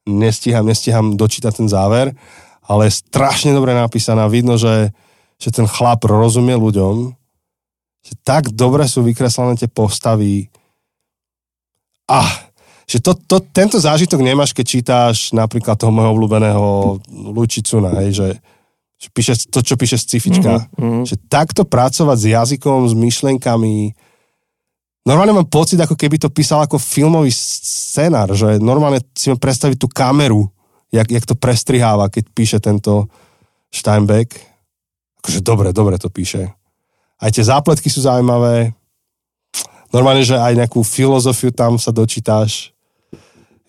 [0.07, 2.15] Nestíham, nestíham dočítať ten záver,
[2.63, 4.31] ale je strašne dobre napísaná.
[4.31, 4.95] Vidno, že,
[5.35, 7.11] že ten chlap rozumie ľuďom,
[8.07, 10.47] že tak dobre sú vykreslené tie postavy.
[12.07, 12.47] Ah,
[12.87, 16.65] že to, to, tento zážitok nemáš, keď čítáš napríklad toho môjho obľúbeného
[17.35, 18.29] Lučicuna, hej, že,
[18.95, 20.71] že píše to, čo píše scifička.
[20.79, 21.03] Mhm, mhm.
[21.03, 23.91] Že takto pracovať s jazykom, s myšlenkami.
[25.07, 29.79] Normálne mám pocit, ako keby to písal ako filmový scenár, že normálne si mám predstaviť
[29.79, 30.51] tú kameru,
[30.91, 33.07] jak, jak to prestriháva, keď píše tento
[33.71, 34.35] Steinbeck.
[35.23, 36.51] Akože dobre, dobre to píše.
[37.23, 38.75] Aj tie zápletky sú zaujímavé.
[39.95, 42.75] Normálne, že aj nejakú filozofiu tam sa dočítáš.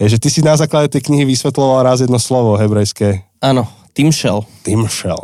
[0.02, 3.22] Je, že ty si na základe tej knihy vysvetloval raz jedno slovo hebrejské.
[3.38, 4.42] Áno, Timšel.
[4.66, 5.22] Timšel.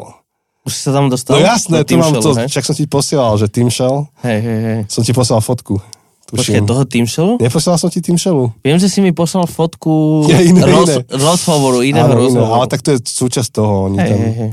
[0.62, 1.36] Už sa tam dostal?
[1.36, 4.06] No jasné, tu mám to, však som ti posielal, že Timšel.
[4.22, 4.80] Hej, hej, hej.
[4.86, 5.82] Som ti poslal fotku.
[6.26, 6.64] Tuším.
[6.64, 7.32] toho Timšelu?
[7.36, 8.44] Neposlal som ti Timšelu?
[8.60, 9.92] Viem, že si mi poslal fotku
[10.26, 11.04] Ja, iné, roz, iné.
[11.10, 12.52] rozhovoru, iného Áno, iné, rozhovoru.
[12.54, 13.86] ale tak to je súčasť toho.
[13.86, 14.18] Oni hej, tam...
[14.18, 14.50] hej, hej.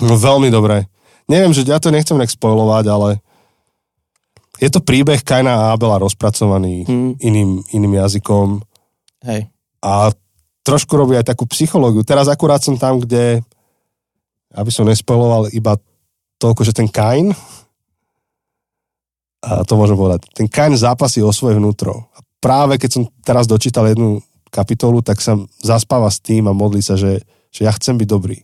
[0.00, 0.86] No veľmi dobré.
[1.24, 3.08] Neviem, že ja to nechcem nejak spoilovať, ale
[4.56, 7.12] je to príbeh Kaina a Abela rozpracovaný Hmm.
[7.18, 8.62] iným, iným jazykom
[9.24, 9.50] hej.
[9.80, 10.14] a
[10.62, 12.02] trošku robí aj takú psychológiu.
[12.02, 13.42] Teraz akurát som tam, kde,
[14.50, 15.74] aby som nespoiloval iba
[16.36, 17.34] toľko, že ten Kain,
[19.44, 22.08] a to môžem povedať, ten Kain zápasí o svoje vnútro.
[22.16, 26.80] A práve keď som teraz dočítal jednu kapitolu, tak sa zaspáva s tým a modlí
[26.80, 27.20] sa, že,
[27.52, 28.40] že ja chcem byť dobrý.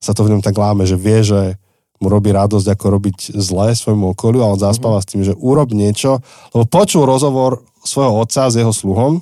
[0.00, 1.60] Sa to v ňom tak láme, že vie, že
[2.00, 5.76] mu robí radosť, ako robiť zlé svojmu okoliu a on zaspáva s tým, že urob
[5.76, 6.24] niečo,
[6.56, 9.20] lebo počul rozhovor svojho otca s jeho sluhom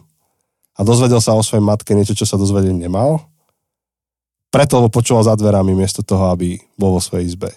[0.79, 3.27] a dozvedel sa o svojej matke niečo, čo sa dozvedieť nemal.
[4.55, 7.51] Preto, lebo počúval za dverami miesto toho, aby bol vo svojej izbe.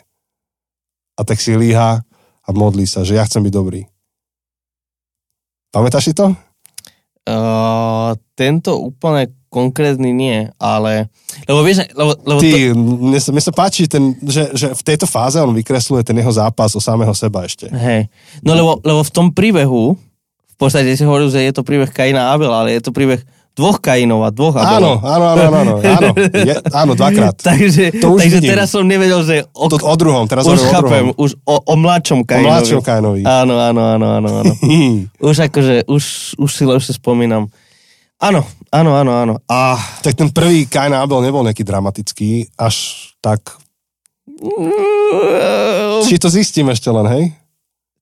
[1.15, 2.01] A tak si líha
[2.45, 3.81] a modlí sa, že ja chcem byť dobrý.
[5.71, 6.35] Pamätáš si to?
[7.21, 11.11] Uh, tento úplne konkrétny nie, ale...
[11.43, 14.81] Lebo vieš, lebo, lebo to, Ty, mne, sa, mne sa páči, ten, že, že v
[14.81, 17.67] tejto fáze on vykresluje ten jeho zápas o samého seba ešte.
[17.67, 18.07] Hej.
[18.41, 19.99] No lebo, lebo v tom príbehu,
[20.47, 23.19] v podstate si hovoril, že je to príbeh Kaina Abela, ale je to príbeh
[23.51, 27.35] dvoch Kainov a dvoch Áno, áno, áno, áno, áno, je, áno dvakrát.
[27.51, 28.49] takže To už takže vidím.
[28.49, 31.19] teraz som nevedel, že o, To, o druhom, teraz už o chápem, druhom.
[31.19, 32.47] už o, o mladšom O Kainovi.
[32.47, 33.21] mladšom Kainovi.
[33.21, 34.53] Áno, áno, áno, áno, áno.
[35.29, 36.03] už akože, už,
[36.35, 37.51] už si lepšie spomínam.
[38.17, 39.33] Áno, áno, áno, áno.
[39.45, 42.75] A Tak ten prvý Kain a Abel nebol nejaký dramatický, až
[43.17, 43.57] tak...
[46.01, 47.25] Či to zistím ešte len, hej?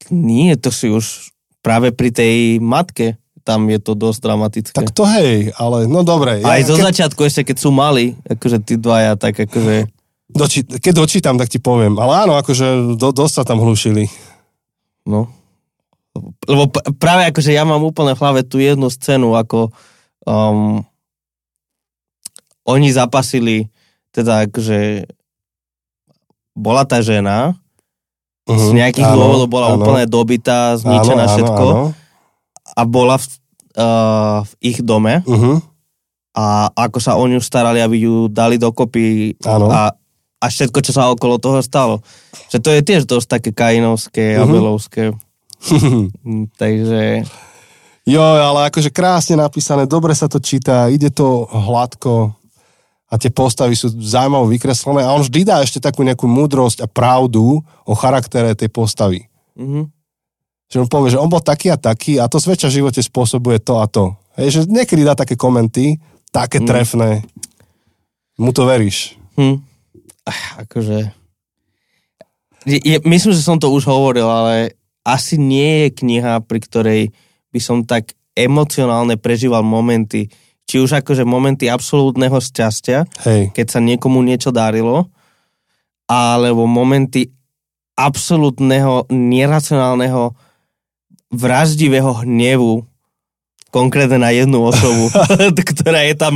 [0.09, 1.29] nie, to si už
[1.61, 4.77] práve pri tej matke, tam je to dosť dramatické.
[4.77, 6.45] Tak to hej, ale no dobre.
[6.45, 9.89] Aj zo keď, začiatku ešte, keď sú mali, akože tí dvaja, tak akože...
[10.29, 11.97] doči, keď dočítam, tak ti poviem.
[11.97, 14.05] Ale áno, akože do, dosť sa tam hlušili.
[15.09, 15.33] No.
[16.45, 16.69] Lebo
[17.01, 19.73] práve akože ja mám úplne v hlave tú jednu scénu, ako
[20.29, 20.85] um,
[22.69, 23.65] oni zapasili,
[24.13, 25.09] teda akože
[26.53, 27.57] bola tá žena,
[28.49, 29.13] z nejakých Mhm.
[29.13, 29.85] Áno, dôvodov bola áno.
[29.85, 31.85] úplne dobitá, zničená Áno, áno, všetko Áno,
[32.75, 33.25] a bola v,
[33.75, 35.61] uh, v ich dome Uh-huh.
[36.33, 39.69] a ako sa o ňu starali, aby ju dali dokopy Áno.
[39.69, 39.93] a
[40.39, 41.99] a všetko, čo sa okolo toho stalo.
[42.47, 44.39] Že to je tiež dosť také kainovské.
[46.23, 47.27] Mm, Takže
[48.07, 52.33] Jo, ale akože krásne napísané, dobre sa to číta, ide to hladko
[53.11, 56.87] a tie postavy sú zaujímavo vykreslené a on vždy dá ešte takú nejakú múdrosť a
[56.87, 59.27] pravdu o charaktere tej postavy.
[59.59, 59.98] mhm.
[60.69, 63.57] Že on povie, že on bol taký a taký a to zväčša v živote spôsobuje
[63.59, 64.13] to a to.
[64.37, 65.97] Hej, že niekedy dá také komenty,
[66.29, 66.67] také Mm.
[66.69, 67.09] trefné.
[68.37, 69.17] Mu to veríš.
[69.35, 69.65] Hm.
[70.29, 71.11] Ach, akože...
[72.69, 77.01] Je, myslím, že som to už hovoril, ale asi nie je kniha, pri ktorej
[77.49, 80.29] by som tak emocionálne prežíval momenty,
[80.69, 83.49] či už akože momenty absolútneho šťastia, Hej.
[83.57, 85.09] keď sa niekomu niečo darilo,
[86.05, 87.33] alebo momenty
[87.97, 90.35] absolútneho, neracionálneho,
[91.29, 92.85] vraždivého hnevu,
[93.69, 95.09] konkrétne na jednu osobu,
[95.73, 96.33] ktorá je tam...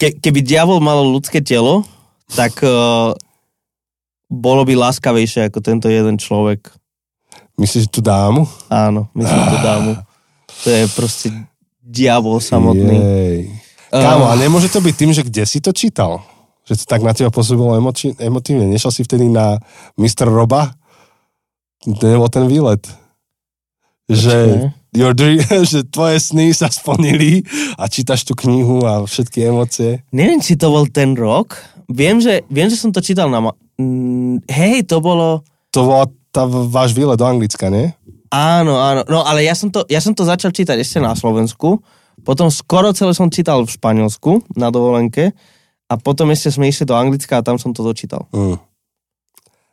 [0.00, 1.84] Ke, keby diabol malo ľudské telo,
[2.32, 3.12] tak uh,
[4.30, 6.72] bolo by láskavejšie ako tento jeden človek.
[7.60, 8.48] Myslíš, tú dámu?
[8.72, 9.92] Áno, myslím to dámu.
[10.64, 11.28] To je proste
[11.84, 12.96] diabol samotný.
[12.96, 13.40] Jej.
[13.90, 16.22] Kámo, a nemôže to byť tým, že kde si to čítal?
[16.64, 18.70] Že to tak na teba pôsobilo emoči- emotívne.
[18.70, 19.58] Nešiel si vtedy na
[19.98, 20.30] Mr.
[20.30, 20.70] Roba?
[21.82, 22.86] To nebol ten výlet.
[24.10, 24.36] Že,
[24.90, 25.38] your dream,
[25.70, 27.46] že tvoje sny sa splnili
[27.78, 30.02] a čítaš tú knihu a všetky emócie.
[30.10, 31.54] Neviem, či to bol ten rok.
[31.86, 33.38] Viem, že, viem, že som to čítal na...
[33.38, 35.46] Ma- mm, hej, to bolo...
[35.70, 37.94] To bola tá váš výlet do Anglicka, nie?
[38.30, 39.02] Áno, áno.
[39.10, 41.82] No ale ja som, to, ja som to začal čítať ešte na Slovensku.
[42.22, 45.34] Potom skoro celé som čítal v Španielsku na dovolenke.
[45.90, 48.30] A potom ešte sme išli do Anglicka a tam som to dočítal.
[48.30, 48.62] Mm.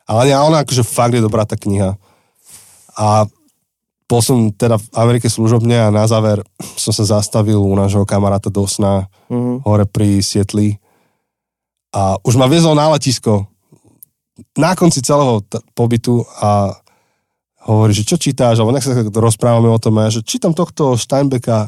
[0.09, 2.01] Ale nie, ona akože fakt je dobrá tá kniha.
[2.97, 3.29] A
[4.07, 6.39] bol som teda v Amerike služobne a na záver
[6.75, 9.67] som sa zastavil u nášho kamaráta do sna Mhm.
[9.67, 10.79] hore pri Sietli
[11.91, 13.43] a už ma viezol na letisko
[14.55, 16.71] na konci celého t- pobytu a
[17.65, 20.95] hovorí, že čo čítáš, alebo nech sa rozprávame o tom, a ja, že čítam tohto
[20.95, 21.67] Steinbecka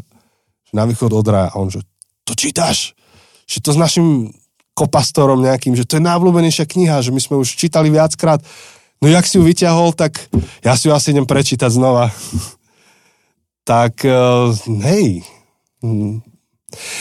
[0.71, 1.49] na východ od raja.
[1.49, 1.81] A on, že
[2.23, 2.93] to čítaš?
[3.43, 4.07] Že to s našim
[4.71, 8.39] kopastorom nejakým, že to je najobľúbenejšia kniha, že my sme už čítali viackrát.
[8.99, 10.19] No jak si ju vyťahol, tak
[10.59, 12.11] ja si ju asi idem prečítať znova.
[13.69, 14.51] tak uh,
[14.83, 15.23] hej,
[15.79, 16.19] Mm.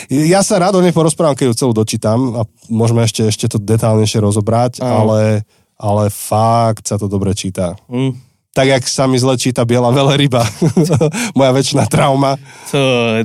[0.07, 3.59] ja sa rád o nej porozprávam, keď ju celú dočítam a môžeme ešte, ešte to
[3.59, 5.11] detálnejšie rozobrať, Áno.
[5.11, 5.43] ale,
[5.75, 7.75] ale fakt sa to dobre číta.
[7.91, 8.15] Mm.
[8.55, 10.47] Tak, jak sa mi zle číta Biela veľryba.
[11.39, 12.39] Moja väčšiná trauma.
[12.71, 12.79] To,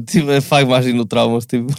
[0.09, 1.69] ty fakt máš inú traumu s tým.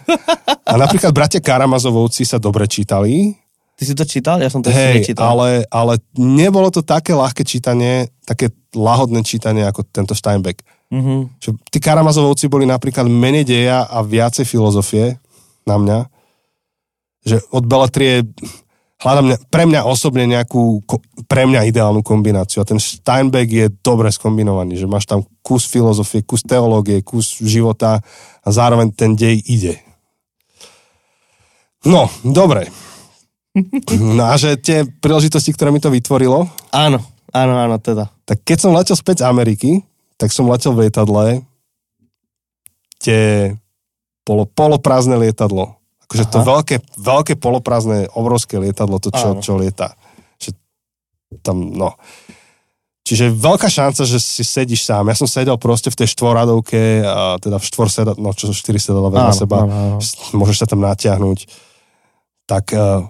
[0.62, 3.34] A napríklad bratia Karamazovovci sa dobre čítali,
[3.74, 4.38] Ty si to čítal?
[4.38, 5.34] Ja som to hej, nečítal.
[5.34, 10.62] ale, ale nebolo to také ľahké čítanie, také lahodné čítanie ako tento Steinbeck.
[10.94, 11.42] Mhm.
[11.42, 15.18] Že tí Karamazovovci boli napríklad menej deja a viacej filozofie
[15.66, 15.98] na mňa.
[17.24, 18.22] Že od Belletrie
[19.02, 20.80] hľadám pre mňa osobne nejakú,
[21.26, 22.62] pre mňa ideálnu kombináciu.
[22.62, 27.98] A ten Steinbeck je dobre skombinovaný, že máš tam kus filozofie, kus teológie, kus života
[28.40, 29.74] a zároveň ten dej ide.
[31.84, 32.70] No, dobre.
[33.94, 36.98] No a že tie príležitosti, ktoré mi to vytvorilo, Áno,
[37.30, 38.10] áno, áno, teda.
[38.26, 39.70] tak keď som letel späť z Ameriky,
[40.18, 41.46] tak som letel v lietadle,
[42.98, 43.54] kde
[44.26, 45.76] bolo poloprázdne lietadlo.
[46.08, 46.46] Akože to Aha.
[46.46, 49.40] veľké, veľké poloprázdne, obrovské lietadlo, to čo, Áno.
[49.40, 49.94] čo lieta.
[50.42, 50.50] Že
[51.44, 51.94] tam, no.
[53.04, 55.12] Čiže veľká šanca, že si sedíš sám.
[55.12, 58.56] Ja som sedel proste v tej štvorradovke, a teda v štvor sedadla, no čo sú
[58.56, 59.62] štyri sedadla vedľa seba.
[59.62, 59.98] áno, áno.
[60.32, 61.38] Môžeš sa tam natiahnuť.
[62.48, 63.04] Tak uh,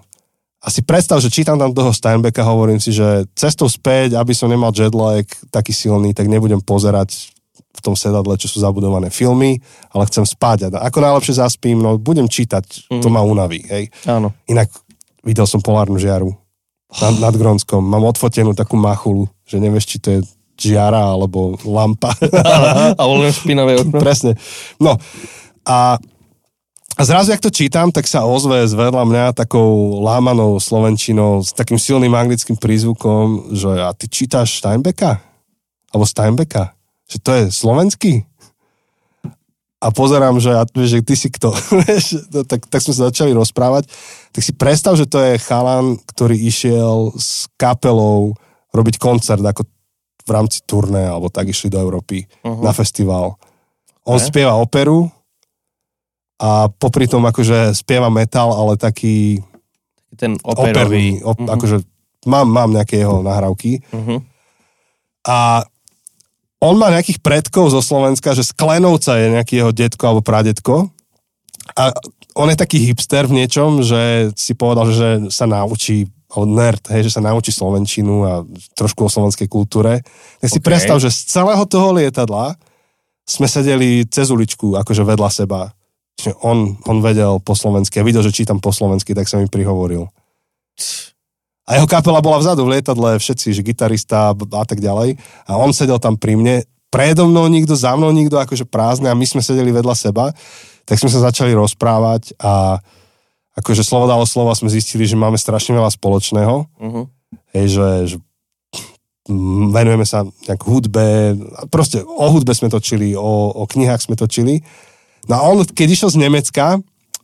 [0.65, 4.73] asi predstav, že čítam tam toho Steinbecka, hovorím si, že cestou späť, aby som nemal
[4.73, 5.21] jetlag
[5.53, 7.29] taký silný, tak nebudem pozerať
[7.75, 9.61] v tom sedadle, čo sú zabudované filmy,
[9.93, 10.73] ale chcem spať.
[10.73, 13.13] A ako najlepšie zaspím, no budem čítať, to Mhm.
[13.13, 13.61] ma unaví.
[13.67, 13.93] Hej.
[14.09, 14.33] Áno.
[14.49, 14.73] Inak
[15.21, 16.33] videl som polárnu žiaru
[16.97, 17.83] nad, nad Grónskom.
[17.83, 20.19] Mám odfotenú takú machulu, že nevieš, či to je
[20.55, 22.15] žiara alebo lampa.
[22.95, 23.99] A bolo len špinavé okno.
[24.03, 24.39] Presne.
[24.79, 24.95] No
[25.67, 25.99] a,
[26.95, 31.75] a zrazu, jak to čítam, tak sa ozve zvedľa mňa takou lámanou slovenčinou s takým
[31.75, 35.19] silným anglickým prízvukom, že a ty čítaš Steinbecka?
[35.91, 36.71] Alebo Steinbecka?
[37.11, 38.13] Že to je slovenský?
[39.83, 41.51] A pozerám, že, a, že ty si kto?
[42.33, 43.91] No, tak, tak sme sa začali rozprávať.
[44.31, 48.33] Tak si predstav, že to je chalan, ktorý išiel s kapelou
[48.73, 49.67] robiť koncert ako
[50.25, 52.65] v rámci turné, alebo tak išli do Európy Uh-huh.
[52.65, 53.37] na festival.
[54.05, 54.25] On Ok.
[54.25, 55.09] spieva operu
[56.35, 59.39] a popri tom akože spieva metal, ale taký
[60.15, 60.71] Ten operný.
[60.71, 61.05] operový.
[61.23, 61.49] Op, Mhm.
[61.49, 61.77] akože
[62.27, 63.79] mám, mám nejaké jeho nahrávky.
[63.91, 64.15] Mhm.
[65.25, 65.63] A
[66.61, 70.89] on má nejakých predkov zo Slovenska, že z Klenovca je nejaký jeho detko alebo pradetko.
[71.75, 71.91] A
[72.35, 77.15] on je taký hipster v niečom, že si povedal, že sa naučí nerd, hej, že
[77.15, 78.33] sa naučí slovenčinu a
[78.75, 80.03] trošku o slovenskej kultúre.
[80.43, 80.67] Tak si OK.
[80.67, 82.59] predstav, že z celého toho lietadla
[83.23, 85.71] sme sedeli cez uličku, akože vedľa seba.
[86.25, 89.45] Čiže on, on vedel po slovensky a videl, že čítam po slovensky, tak sa mi
[89.45, 90.09] prihovoril.
[91.69, 95.21] A jeho kapela bola vzadu v lietadle, všetci, že gitarista a tak ďalej.
[95.45, 99.13] A on sedel tam pri mne, predo mnou nikto, za mnou nikto, akože prázdne a
[99.13, 100.33] my sme sedeli vedľa seba.
[100.89, 102.81] Tak sme sa začali rozprávať a
[103.61, 106.55] akože slovo dalo slovo a sme zistili, že máme strašne veľa spoločného.
[106.65, 107.05] Uh-huh.
[107.53, 108.17] Hej, že, že
[109.69, 111.37] venujeme sa nejak hudbe,
[111.69, 114.65] proste o hudbe sme točili, o, o knihách sme točili.
[115.25, 116.77] No a on, keď išiel z Nemecka,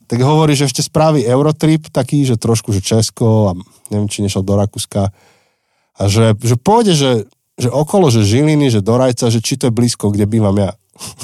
[0.06, 3.52] tak hovorí, že ešte spraví Eurotrip taký, že trošku, že Česko a
[3.88, 5.08] neviem, či nešiel do Rakúska.
[5.96, 7.12] A že, že pôjde, že,
[7.56, 10.72] že okolo, že Žiliny, že do Rajca, že či to je blízko, kde bývam ja.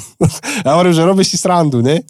[0.65, 2.01] ja hovorím, že robíš si srandu, ne?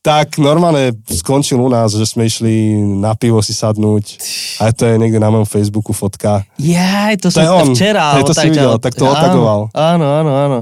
[0.00, 4.16] Tak normálne skončil u nás, že sme išli na pivo si sadnúť.
[4.56, 6.40] A to je niekde na mojom Facebooku fotka.
[6.56, 7.68] Jaj, to, To som je on.
[7.76, 8.16] včera.
[8.16, 9.60] Hej, to alebo si videl, tak to áno, otagoval.
[9.76, 10.58] Áno, áno, áno.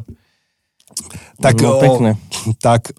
[1.38, 2.10] Tak, No, o, pekné.
[2.58, 2.90] tak,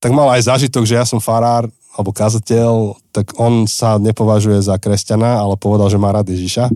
[0.00, 4.76] tak mal aj zážitok, že ja som farár alebo kazateľ, tak on sa nepovažuje za
[4.76, 6.68] kresťana, ale povedal, že má rád Ježiša.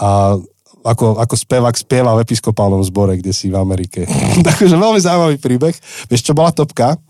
[0.00, 0.40] A
[0.84, 4.04] ako, ako spevák spieva v episkopálnom zbore, kde si v Amerike.
[4.48, 5.76] Takže veľmi zaujímavý príbeh.
[6.08, 7.00] Vieš, čo bola topka?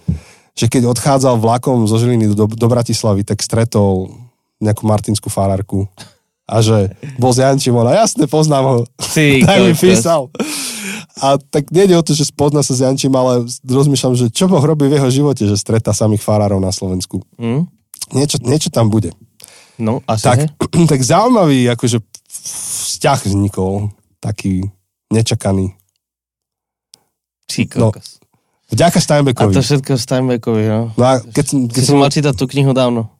[0.54, 4.14] Že keď odchádzal vlakom zo Žiliny do, do Bratislavy, tak stretol
[4.62, 5.90] nejakú martinskú farárku.
[6.44, 7.96] A že bol z Jančimona.
[7.96, 8.76] Jasne, poznám ho.
[9.00, 10.28] Ty, tak mi písal.
[11.22, 14.60] A tak nejde o to, že spozna sa s Jančím, ale rozmýšľam, že čo Boh
[14.60, 17.24] robí v jeho živote, že stretá samých farárov na Slovensku.
[17.40, 17.64] Hm?
[18.12, 19.14] Niečo, niečo tam bude.
[19.80, 20.48] No, asi Tak, hej.
[20.92, 24.68] tak zaujímavý akože vzťah vznikol, taký
[25.08, 25.72] nečakaný.
[27.48, 27.94] Ty no.
[28.74, 29.54] Vďaka A Steinbeckovi.
[29.54, 30.80] to všetko Steinbeckovi, no.
[30.98, 32.00] No a keď, keď si som...
[32.00, 33.12] mal čítať tú knihu dávno.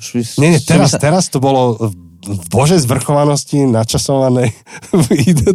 [0.00, 1.78] Už Nie, nie, teraz, teraz to bolo
[2.24, 4.50] v Božej zvrchovanosti, načasovanej,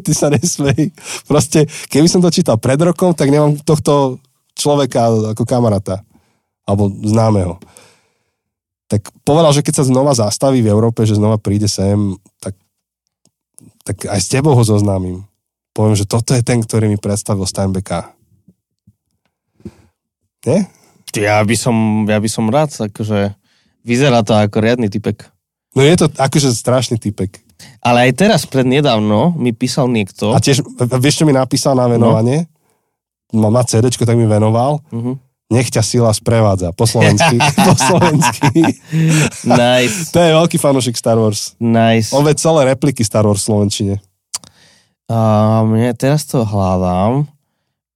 [0.06, 0.94] ty sa nesmej.
[1.26, 4.22] Proste, keby som to čítal pred rokom, tak nemám tohto
[4.54, 6.06] človeka ako kamaráta,
[6.70, 7.58] alebo známeho.
[8.90, 12.58] Tak povedal, že keď sa znova zastaví v Európe, že znova príde sem, tak,
[13.86, 15.26] tak aj s tebou ho zoznámim.
[15.74, 18.14] Poviem, že toto je ten, ktorý mi predstavil Steinbecka.
[20.46, 20.66] Nie?
[21.18, 23.34] Ja by som, ja by som rád, akože
[23.86, 25.30] vyzerá to ako riadny typek.
[25.78, 27.42] No je to akože strašný typek.
[27.80, 30.36] Ale aj teraz, pred nedávno, mi písal niekto.
[30.36, 30.64] A tiež,
[31.00, 32.48] vieš, čo mi napísal na venovanie?
[33.32, 33.52] No.
[33.52, 34.82] Má CDčko, tak mi venoval.
[34.90, 35.16] Uh-huh.
[35.50, 36.74] Nech ťa sila sprevádza.
[36.74, 37.38] Po slovensky.
[37.68, 38.62] po slovensky.
[39.46, 41.58] Nice, to je veľký fanúšik Star Wars.
[41.62, 42.14] nice.
[42.14, 43.96] On vie celé repliky Star Wars v Slovenčine.
[45.10, 45.18] A
[45.66, 47.26] mne teraz to hľadám.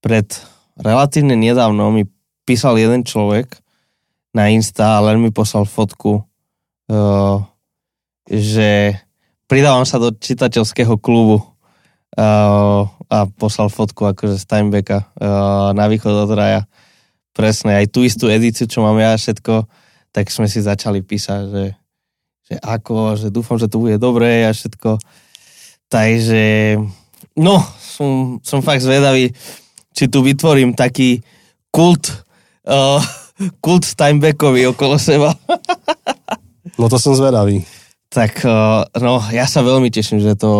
[0.01, 0.33] Pred
[0.81, 2.09] relatívne nedávno mi
[2.43, 3.61] písal jeden človek
[4.33, 6.25] na Insta, len mi poslal fotku,
[6.89, 7.37] uh,
[8.27, 8.95] že
[9.47, 16.31] pridávam sa do čitateľského klubu uh, a poslal fotku akože Steinbecka uh, na východ od
[16.33, 16.65] raja.
[17.33, 19.65] Presne, aj tú istú edíciu, čo mám ja všetko,
[20.13, 21.65] tak sme si začali písať, že,
[22.45, 25.01] že ako, že dúfam, že to bude dobré a všetko.
[25.89, 26.77] Takže,
[27.37, 29.33] no, som, som fakt zvedavý,
[29.93, 31.21] či tu vytvorím taký
[31.73, 32.09] kult,
[32.69, 33.01] uh,
[33.61, 35.33] kult Steinbeckovi okolo seba.
[36.77, 37.65] No to som zvedavý.
[38.13, 40.51] Tak, uh, no, ja sa veľmi teším, že to,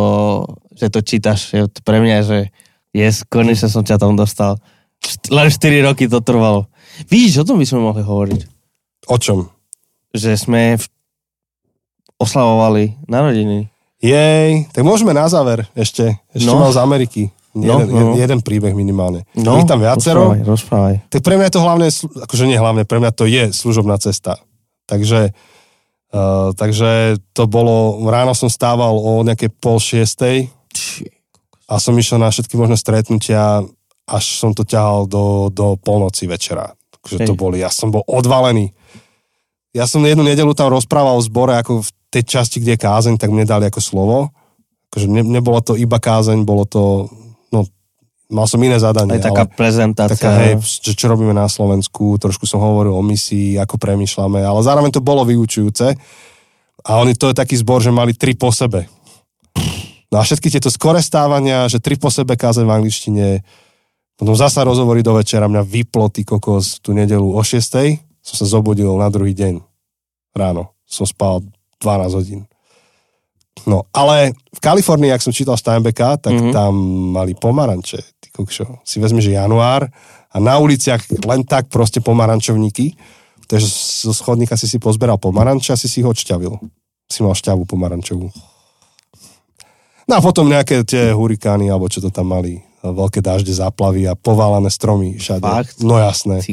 [0.73, 1.53] že to čítaš.
[1.53, 2.37] Je pre mňa, že
[2.91, 4.57] yes, konečne som ťa tam dostal.
[5.29, 6.65] Len 4 roky to trvalo.
[7.05, 8.41] Vidíš, o tom by sme mohli hovoriť.
[9.05, 9.53] O čom?
[10.13, 10.85] Že sme v...
[12.17, 13.69] oslavovali narodeniny.
[14.01, 16.17] Jej, tak môžeme na záver ešte.
[16.33, 16.59] Ešte No.
[16.59, 17.23] mal z Ameriky.
[17.53, 19.29] No, Jeden, no, jeden príbeh minimálne.
[19.37, 20.33] No, Ich tam viacero.
[20.33, 20.95] Rozprávaj, rozprávaj.
[21.13, 21.87] Tak pre mňa to hlavne,
[22.25, 24.41] akože nie hlavne, pre mňa to je služobná cesta.
[24.89, 25.37] Takže,
[26.13, 30.47] uh, takže to bolo, ráno som stával o nejakej pol šiestej
[31.67, 33.65] a som išiel na všetky možné stretnutia,
[34.05, 36.77] až som to ťahal do, do polnoci večera.
[37.03, 38.71] Takže to boli, ja som bol odvalený.
[39.73, 43.15] Ja som jednu nedelu tam rozprával v zbore, ako v tej časti, kde je kázeň,
[43.17, 44.17] tak mne dali ako slovo.
[44.93, 47.09] Akože ne, nebolo to iba kázeň, bolo to,
[48.31, 49.19] mal som iné zadanie.
[49.19, 49.55] Aj taká ale...
[49.55, 50.15] prezentácia.
[50.15, 54.59] Taká, hej, že čo robíme na Slovensku, trošku som hovoril o misii, ako premyšľame, ale
[54.63, 55.97] zároveň to bolo vyučujúce.
[56.83, 58.91] A oni to je taký zbor, že mali tri po sebe.
[60.13, 63.27] No a všetky tieto skore stávania, že tri po sebe kázeň v angličtine,
[64.13, 68.21] potom zasa rozhovory do večera, mňa vyplo ty kokos tú nedelu o 6.
[68.21, 69.57] som sa zobudil na druhý deň
[70.37, 70.77] ráno.
[70.85, 71.41] Som spal
[71.81, 72.41] 12 hodín.
[73.63, 76.39] No, ale v Kalifornii, ak som čítal Steinbecka, tak Mhm.
[76.41, 76.53] mm-hmm.
[76.53, 76.73] tam
[77.13, 77.99] mali pomaranče.
[78.19, 78.81] Ty kokšo.
[78.83, 79.87] Si vezmeš, že január
[80.29, 82.97] a na uliciach len tak proste pomarančovníky.
[83.43, 83.67] Takže
[84.09, 86.57] zo schodníka si si pozberal pomaranče a si si ich odšťavil.
[87.05, 88.25] si mal šťavu pomarančovú.
[90.09, 94.17] No a potom nejaké tie hurikány, alebo čo to tam mali, veľké dažde, záplavy a
[94.17, 95.45] poválané stromy všade.
[95.45, 95.77] Fakt?
[95.79, 96.43] No jasné.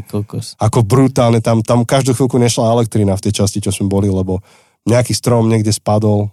[0.60, 4.38] Ako brutálne, tam, tam každú chvíľku nešla elektrina v tej časti, čo sme boli, lebo
[4.86, 6.30] nejaký strom niekde spadol,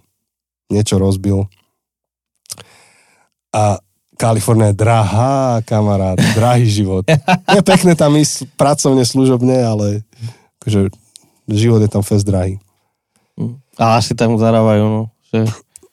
[0.68, 1.48] niečo rozbil.
[3.52, 3.80] A
[4.18, 7.06] Kalifornia je drahá, kamarát, drahý život.
[7.56, 10.02] Je pekné tam ísť pracovne, služobne, ale
[10.58, 10.90] akože,
[11.54, 12.58] život je tam fest drahý.
[13.78, 15.02] A asi tam zarábajú, no.
[15.30, 15.46] Že...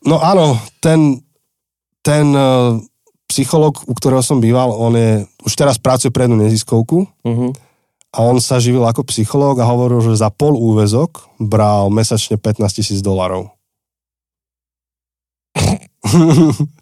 [0.10, 1.22] No áno, ten,
[2.02, 2.82] ten uh,
[3.30, 7.50] psycholog, u ktorého som býval, on je, už teraz pracuje pre jednu neziskovku Uh-huh.
[8.14, 12.62] a on sa živil ako psychológ a hovoril, že za pol úvezok bral mesačne 15
[12.74, 13.55] tisíc dolarov.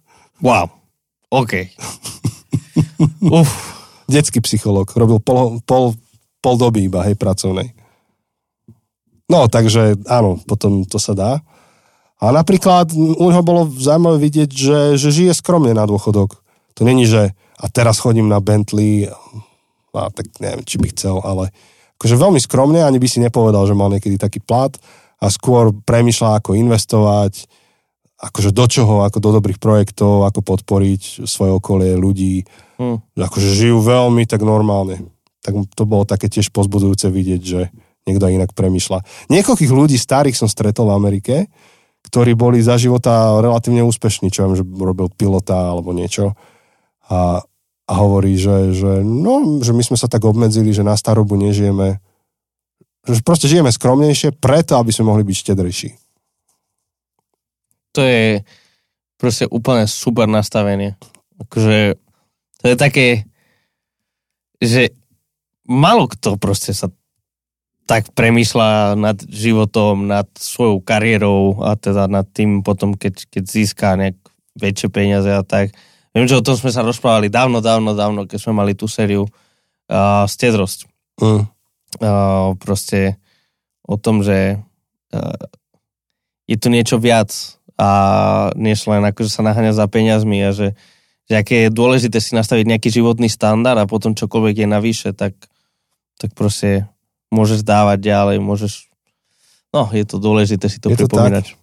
[0.44, 0.68] Wow.
[1.32, 1.72] OK.
[3.40, 3.52] Uf.
[4.12, 5.96] Detský psychológ, robil pol, pol,
[6.44, 7.72] pol doby iba, hej, pracovnej.
[9.32, 11.32] No, takže áno, potom to sa dá.
[12.20, 16.44] A napríklad u neho bolo zaujímavé vidieť, že, že žije skromne na dôchodok.
[16.76, 19.08] To není, že a teraz chodím na Bentley,
[19.96, 21.56] a tak neviem, či by chcel, ale
[21.96, 24.76] akože veľmi skromne, ani by si nepovedal, že mal niekedy taký plat
[25.24, 27.48] a skôr premyšľa, ako investovať,
[28.24, 32.48] akože do čoho, ako do dobrých projektov, ako podporiť svoje okolie, ľudí.
[32.80, 33.04] Hm.
[33.20, 35.04] Akože žijú veľmi tak normálne.
[35.44, 37.68] Tak to bolo také tiež pozbudujúce vidieť, že
[38.08, 39.04] niekto inak premyšľa.
[39.28, 41.36] Niekoľkých ľudí starých som stretol v Amerike,
[42.08, 46.36] ktorí boli za života relatívne úspešní, čo viem, že robil pilota alebo niečo.
[47.12, 47.44] A,
[47.88, 52.00] a hovorí, že, že, no, že my sme sa tak obmedzili, že na starobu nežijeme.
[53.04, 56.03] Že proste žijeme skromnejšie preto, aby sme mohli byť štedrejší.
[57.94, 58.42] To je
[59.22, 60.98] proste úplne super nastavenie.
[61.40, 61.96] Akože
[62.60, 63.08] to je také,
[64.60, 64.92] že
[65.68, 66.92] malo kto proste sa
[67.84, 74.00] tak premýšľa nad životom, nad svojou kariérou a teda nad tým potom, keď, keď získa
[74.00, 74.16] nejak
[74.56, 75.76] väčšie peniaze a tak.
[76.16, 79.28] Viem, že o tom sme sa rozprávali dávno, dávno, dávno, keď sme mali tú sériu
[79.28, 80.88] uh, Stedrosť.
[81.20, 81.44] Mm.
[82.00, 83.20] Uh, proste
[83.84, 84.62] o tom, že
[85.12, 85.44] uh,
[86.48, 87.34] je tu niečo viac
[87.84, 87.88] a
[88.56, 90.72] než len akože sa naháňa za peniazmi a že,
[91.28, 95.36] že aké je dôležité si nastaviť nejaký životný standard a potom čokoľvek je navyše, tak,
[96.16, 96.88] tak proste
[97.28, 98.88] môžeš dávať ďalej, môžeš...
[99.76, 101.60] No, je to dôležité si to Je to pripomínať.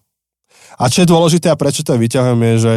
[0.76, 2.72] A čo je dôležité a prečo to vyťahujem je, že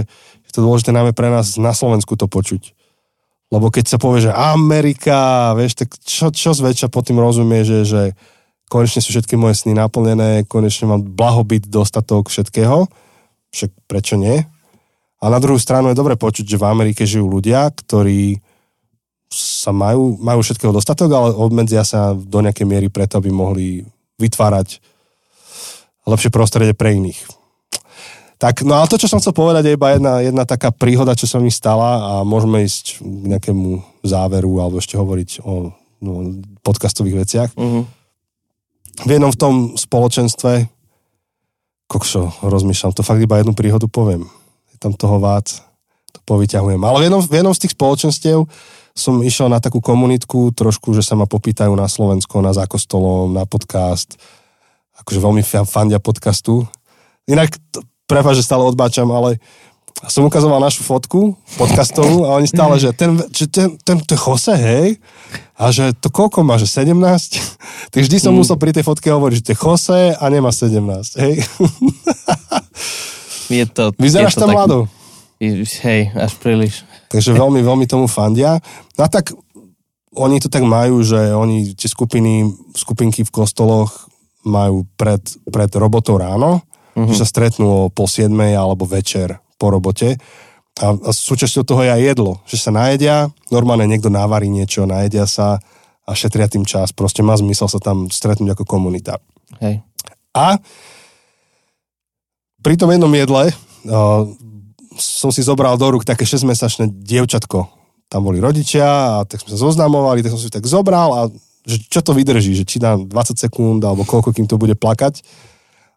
[0.48, 2.72] je to dôležité najmä pre nás na Slovensku to počuť.
[3.52, 7.86] Lebo keď sa povie, že Amerika, vieš, tak čo, čo zväčša pod tým rozumie, že,
[7.86, 8.02] že
[8.70, 12.90] konečne sú všetky moje sny naplnené, konečne mám blahobyt, dostatok všetkého,
[13.54, 14.42] však prečo nie?
[15.24, 18.44] A na druhú stranu je dobre počuť, že v Amerike žijú ľudia, ktorí
[19.34, 23.82] sa majú, majú všetkého dostatok, ale obmedzia sa do nejakej miery preto, aby mohli
[24.20, 24.84] vytvárať
[26.04, 27.24] lepšie prostredie pre iných.
[28.38, 31.24] Tak, no ale to, čo som chcel povedať, je iba jedna, jedna taká príhoda, čo
[31.24, 35.72] sa mi stala a môžeme ísť k nejakému záveru alebo ešte hovoriť o
[36.04, 36.14] no,
[36.60, 37.50] podcastových veciach.
[37.56, 37.88] Uh-huh.
[39.08, 40.68] V jednom v tom spoločenstve,
[41.88, 44.26] kokšo, rozmýšľam, to fakt iba jednu príhodu poviem.
[44.74, 45.62] Je tam toho vác,
[46.14, 46.82] to povyťahujem.
[46.82, 48.46] Ale v jednom, v jednom z tých spoločenstiev
[48.94, 53.50] som išiel na takú komunitku, trošku, že sa ma popýtajú na Slovensko, na Zákostolom, na
[53.50, 54.22] podcast.
[55.02, 56.70] Akože veľmi fa- fandia podcastu.
[57.26, 57.58] Inak,
[58.06, 59.42] prepáč, že stále odbáčam, ale
[60.08, 64.52] som ukazoval našu fotku podcastovú a oni stále, že ten, že ten, ten, ten Jose,
[64.52, 65.00] hej,
[65.54, 66.92] a že to koľko má, že 17?
[67.94, 68.42] Tak vždy som Mm.
[68.42, 70.82] musel pri tej fotke hovoriť, že to je Jose a nemá 17,
[71.22, 71.36] hej.
[73.50, 74.82] Je to, Vyzeráš je to tam tak- mladou.
[75.84, 76.88] Hej, až príliš.
[77.12, 78.64] Takže veľmi, veľmi tomu fandia.
[78.96, 79.36] No a tak
[80.16, 84.08] oni to tak majú, že oni tie skupiny, skupinky v kostoloch
[84.42, 85.20] majú pred,
[85.52, 86.64] pred robotou ráno,
[86.96, 87.12] uh-huh.
[87.12, 90.20] že sa stretnú o pol siedmej alebo večer po robote.
[90.84, 95.24] A, a súčasťou toho je aj jedlo, že sa najedia, normálne niekto navarí niečo, najedia
[95.24, 95.64] sa
[96.04, 96.92] a šetria tým čas.
[96.92, 99.24] Proste má zmysel sa tam stretnúť ako komunita.
[99.64, 99.80] Hej.
[100.36, 100.60] A
[102.60, 104.28] pri tom jednom jedle uh,
[105.00, 107.70] som si zobral do rúk také 6-mesačné dievčatko.
[108.12, 111.22] Tam boli rodičia a tak sme sa zoznamovali, tak som si tak zobral a
[111.64, 115.24] že čo to vydrží, že či dám 20 sekúnd alebo koľko, kým to bude plakať.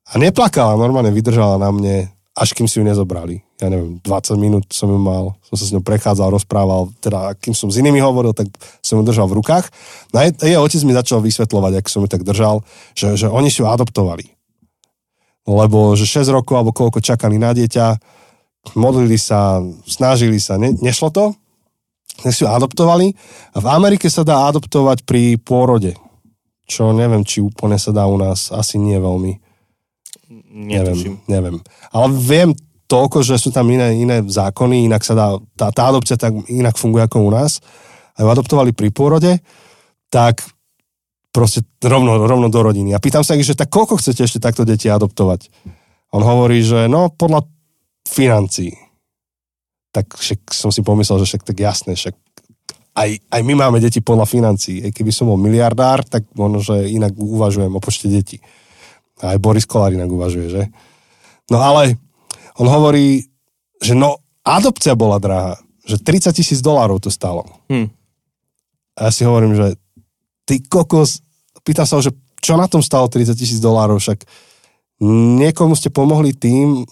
[0.07, 1.97] A neplakala, normálne vydržala na mne,
[2.37, 3.41] až kým si ju nezobrali.
[3.57, 7.57] Ja neviem, 20 minút som ju mal, som sa s ňou prechádzal, rozprával, teda kým
[7.57, 8.53] som s inými hovoril, tak
[8.85, 9.73] som ju držal v rukách.
[10.13, 12.61] No a jej, jej otec mi začal vysvetľovať, ak som ju tak držal,
[12.93, 14.37] že, že oni si ju adoptovali.
[15.49, 17.97] Lebo že 6 rokov alebo koľko čakali na dieťa,
[18.77, 21.33] modlili sa, snažili sa, ne, nešlo to,
[22.21, 23.17] tak si ju adoptovali
[23.57, 25.97] a v Amerike sa dá adoptovať pri pôrode,
[26.69, 29.46] čo neviem, či úplne sa dá u nás, asi nie veľmi.
[30.31, 31.23] Netuším.
[31.31, 31.57] Neviem, neviem.
[31.95, 32.51] Ale viem
[32.87, 36.79] toľko, že sú tam iné, iné zákony, inak sa dá, tá, tá adopcia tak inak
[36.79, 37.59] funguje ako u nás.
[38.17, 39.39] A ju adoptovali pri pôrode,
[40.09, 40.41] tak
[41.35, 42.97] proste rovno, rovno do rodiny.
[42.97, 45.53] A pýtam sa ich, že tak koľko chcete ešte takto deti adoptovať?
[46.17, 47.45] On hovorí, že no podľa
[48.09, 48.73] financií.
[49.93, 52.17] Tak však som si pomyslel, že však tak jasné, však
[52.97, 54.81] aj, aj my máme deti podľa financií.
[54.89, 58.41] Keby som bol miliardár, tak možno, že inak uvažujem o počte detí.
[59.23, 60.63] Aj Boris Kolár inak uvažuje, že?
[61.49, 61.97] No ale
[62.61, 63.25] on hovorí,
[63.81, 65.57] že no, adopcia bola drahá.
[65.87, 67.47] Že 30 tisíc dolárov to stalo.
[67.71, 67.89] Hm.
[68.99, 69.79] A ja si hovorím, že
[70.49, 71.23] ty kokos,
[71.63, 72.11] pýtam sa ho, že
[72.43, 74.25] čo na tom stalo 30 tisíc dolárov, však
[75.41, 76.87] niekomu ste pomohli tým,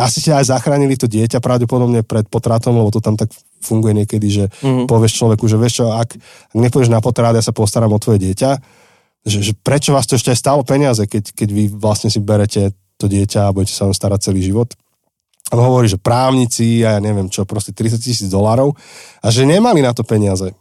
[0.00, 3.28] asi ste aj zachránili to dieťa pravdepodobne pred potratom, lebo to tam tak
[3.60, 4.88] funguje niekedy, že mm-hmm.
[4.88, 8.24] povieš človeku, že vieš čo, ak, ak nepôjdeš na potrat, ja sa postaram o tvoje
[8.24, 8.50] dieťa,
[9.26, 12.70] že, že prečo vás to ešte aj stálo peniaze, keď, keď vy vlastne si berete
[12.96, 14.70] to dieťa a budete sa vám starať celý život.
[15.50, 18.74] On hovorí, že právnici a ja neviem čo, proste 30 tisíc dolárov
[19.22, 20.54] a že nemali na to peniaze.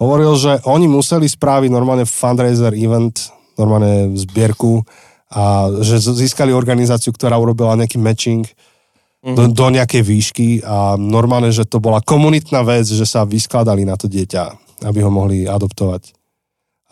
[0.00, 3.28] Hovoril, že oni museli spraviť normálne fundraiser event,
[3.60, 4.80] normálne zbierku
[5.28, 9.36] a že získali organizáciu, ktorá urobila nejaký matching mm-hmm.
[9.36, 14.00] do, do nejakej výšky a normálne, že to bola komunitná vec, že sa vyskladali na
[14.00, 14.44] to dieťa,
[14.88, 16.16] aby ho mohli adoptovať.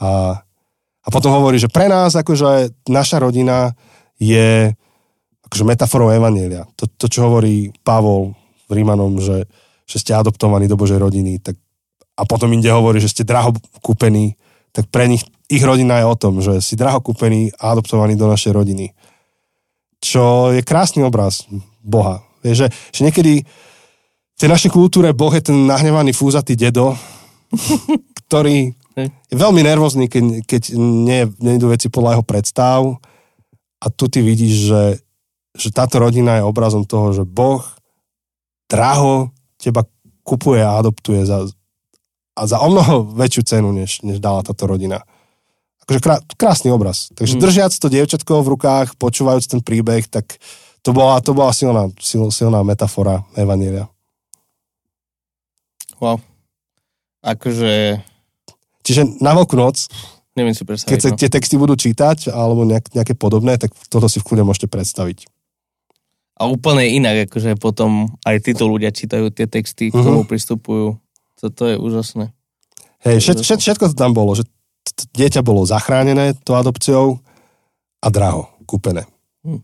[0.04, 0.44] A,
[1.08, 3.72] a potom hovorí, že pre nás, akože naša rodina
[4.20, 4.76] je
[5.48, 6.68] akože metaforou Evanielia.
[6.76, 8.36] To, to, čo hovorí Pavol
[8.68, 9.48] v Rímanom, že,
[9.88, 11.56] že ste adoptovaní do Božej rodiny, tak
[12.18, 14.36] a potom inde hovorí, že ste draho kúpení,
[14.74, 18.28] tak pre nich, ich rodina je o tom, že si draho kúpení a adoptovaní do
[18.28, 18.92] našej rodiny.
[20.02, 21.48] Čo je krásny obraz
[21.80, 22.20] Boha.
[22.42, 23.32] Vieš, že, že niekedy
[24.34, 26.98] v tej našej kultúre Boh je ten nahnevaný fúzatý dedo,
[28.26, 32.80] ktorý je veľmi nervózny, keď, keď nie, idú veci podľa jeho predstav
[33.78, 34.84] a tu ty vidíš, že,
[35.54, 37.62] že táto rodina je obrazom toho, že Boh
[38.66, 39.30] draho
[39.60, 39.86] teba
[40.26, 41.46] kupuje a adoptuje za,
[42.36, 45.00] a za o mnoho väčšiu cenu, než, než dala táto rodina.
[45.86, 47.08] Akože krá, krásny obraz.
[47.16, 47.40] Takže mm.
[47.40, 50.36] držiac to dievčatko v rukách, počúvajúc ten príbeh, tak
[50.84, 53.88] to bola, to bola silná, sil, silná metafora Evanielia.
[55.98, 56.22] Wow.
[57.24, 58.04] Akože
[58.88, 59.84] Čiže na veľkú noc,
[60.32, 60.88] neviem si predstaviť.
[60.88, 61.18] keď sa no.
[61.20, 65.28] tie texty budú čítať, alebo nejak, nejaké podobné, tak toto si v kľude môžete predstaviť.
[66.40, 70.96] A úplne inak, akože potom aj títo ľudia čítajú tie texty, k tomu pristupujú.
[71.36, 72.32] Toto je úžasné.
[73.04, 74.48] Hej, všet, všet, všetko to tam bolo, že
[75.12, 77.20] dieťa bolo zachránené tou adopciou
[78.00, 79.04] a draho, kúpené.
[79.44, 79.60] Hm.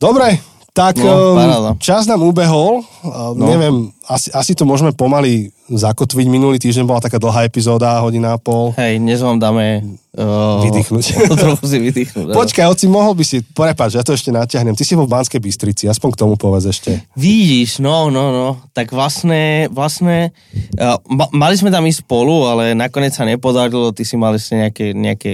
[0.00, 0.40] Dobre,
[0.76, 1.72] tak No, paráda.
[1.80, 2.84] čas nám ubehol.
[3.00, 3.48] No.
[3.48, 6.28] Neviem, asi, asi to môžeme pomaly zakotviť.
[6.28, 8.76] Minulý týždeň bola taká dlhá epizóda, hodina a pol.
[8.76, 9.96] Hej, dnes vám dáme...
[10.12, 11.04] Uh, Vydýchnuť.
[11.40, 12.36] trochu si vydýchnuť.
[12.36, 14.76] Počkaj, oci, mohol by si, prepáč, ja to ešte natiahnem.
[14.76, 17.04] Ty si vo Banskej Bystrici, aspoň k tomu povedz ešte.
[17.16, 18.48] Vidíš, no, no, no.
[18.76, 20.36] Tak vlastne, vlastne,
[20.76, 24.56] uh, ma, mali sme tam ísť spolu, ale nakoniec sa nepodarilo, ty si mal ešte
[24.56, 25.32] nejaké, nejaké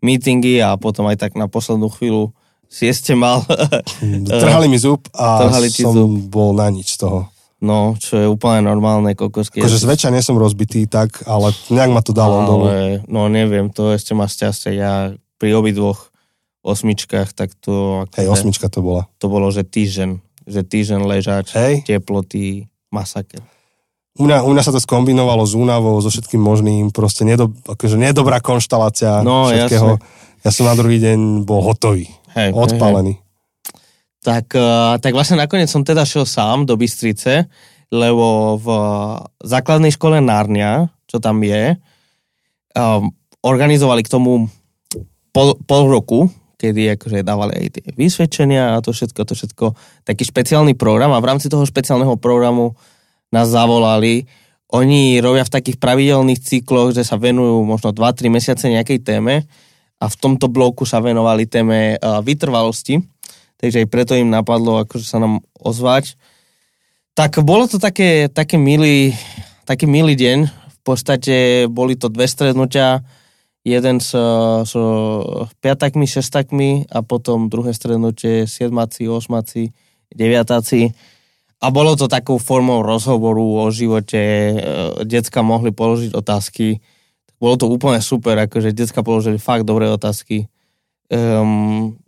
[0.00, 2.32] meetingy a potom aj tak na poslednú chvíľu
[2.72, 3.44] si ešte mal.
[4.42, 6.08] Trhali mi zub a Trhali ti som zub.
[6.26, 7.28] bol na nič z toho.
[7.60, 9.60] No, čo je úplne normálne, kokosky.
[9.60, 12.64] Akože zväčša nie som rozbitý tak, ale nejak ma to dalo dolu.
[12.66, 14.74] ale, no neviem, to ešte máš šťastie.
[14.74, 16.10] Ja pri obidvoch
[16.60, 18.02] osmičkách, tak to...
[18.14, 19.06] Hej, akože- osmička to bola.
[19.18, 20.10] To bolo, že týždeň.
[20.42, 21.86] Že týždeň ležač, Hej.
[21.86, 23.38] teploty, masaker.
[24.12, 27.94] U mňa, u mňa sa to skombinovalo s únavou, so všetkým možným, proste nedo, akože
[27.94, 30.02] nedobrá konštalácia No, všetkého.
[30.42, 32.56] Ja som na druhý deň bol hotový, Hej, hej, hej.
[32.56, 33.14] odpálený.
[34.22, 37.50] Tak, eh, tak vlastne nakoniec som teda šiel sám do Bystrice,
[37.92, 38.68] lebo v
[39.44, 41.76] základnej škole Narnia, čo tam je,
[42.72, 43.12] um,
[43.44, 44.48] organizovali k tomu
[45.28, 49.66] pol, pol roku, kedy akože dávali aj tie vysvedčenia a to všetko, to všetko,
[50.08, 52.78] taký špeciálny program a v rámci toho špeciálneho programu
[53.28, 54.24] nás zavolali.
[54.72, 59.44] Oni robia v takých pravidelných cykloch, že sa venujú možno 2-3 mesiace nejakej téme
[60.02, 62.98] a v tomto bloku sa venovali téme uh, vytrvalosti,
[63.62, 66.18] takže aj preto im napadlo akože sa nám ozvať.
[67.14, 69.14] Tak bolo to také, také, milý,
[69.62, 70.38] taký milý deň.
[70.50, 73.06] V podstate boli to dve strednutia,
[73.62, 74.10] jeden s,
[74.66, 74.72] s
[75.62, 79.70] piatakmi, šestakmi a potom druhé strednutie siedmaci, osmaci,
[80.10, 80.90] deviatáci.
[81.62, 84.18] A bolo to takou formou rozhovoru o živote.
[84.18, 84.54] e,
[85.06, 86.82] Decka mohli položiť otázky.
[87.42, 90.46] Bolo to úplne super, akože decka položili fakt dobré otázky.
[91.10, 91.98] Um,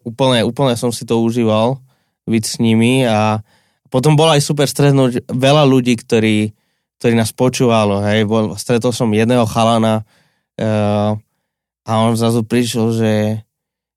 [0.00, 1.84] úplne, úplne som si to užíval
[2.24, 3.44] byť s nimi a
[3.92, 6.56] potom bolo aj super stretnúť veľa ľudí, ktorí,
[6.96, 10.06] ktorí nás počúvalo, hej, bol, stretol som jedného chalana
[10.56, 11.12] uh,
[11.84, 13.14] a on zrazu prišiel, že,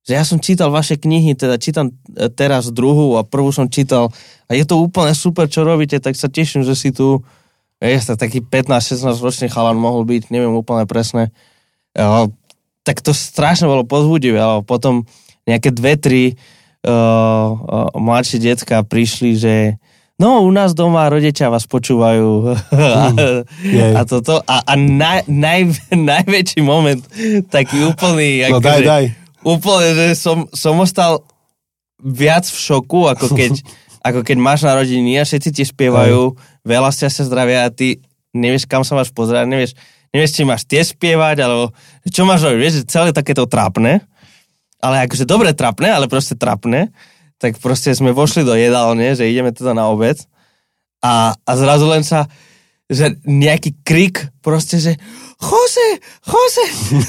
[0.03, 4.09] že ja som čítal vaše knihy, teda čítam e, teraz druhú a prvú som čítal
[4.49, 7.21] a je to úplne super, čo robíte, tak sa teším, že si tu,
[7.83, 11.35] vieš, taký 15-16 ročný chalan mohol byť, neviem úplne presne.
[11.91, 12.31] Uh,
[12.87, 15.03] tak to strašne bolo pozbudivé, ale potom
[15.43, 19.55] nejaké dve, tri uh, uh, mladšie decka prišli, že
[20.15, 23.17] no u nás doma rodičia vás počúvajú mm,
[23.99, 25.61] a toto a, a naj, naj,
[26.11, 27.03] najväčší moment
[27.51, 29.05] taký úplný no, daj, že, daj.
[29.43, 31.23] úplne, že som, som ostal
[32.03, 33.63] viac v šoku, ako keď,
[34.03, 36.35] ako keď máš narodiny a všetci ti spievajú,
[36.67, 38.03] veľa ste sa zdravia a ty
[38.35, 39.71] nevieš, kam sa máš pozerať, nevieš,
[40.11, 41.71] nevieš, či máš tie spievať, alebo
[42.11, 44.03] čo máš robiť, vieš, že celé takéto trápne,
[44.83, 46.91] ale akože dobre trápne, ale proste trápne,
[47.39, 50.19] tak proste sme vošli do jedálne, že ideme teda na obed
[50.99, 52.27] a, a zrazu len sa,
[52.91, 54.99] že nejaký krik proste, že
[55.43, 55.87] Jose,
[56.23, 56.65] Jose.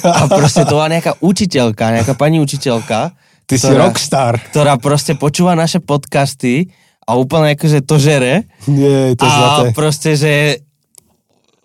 [0.07, 3.15] A proste to bola nejaká učiteľka, nejaká pani učiteľka.
[3.45, 4.33] Ty ktorá, si rockstar.
[4.51, 6.73] Ktorá proste počúva naše podcasty
[7.05, 8.49] a úplne akože to žere.
[8.65, 9.67] Nie, to je a zlaté.
[9.77, 10.33] proste, že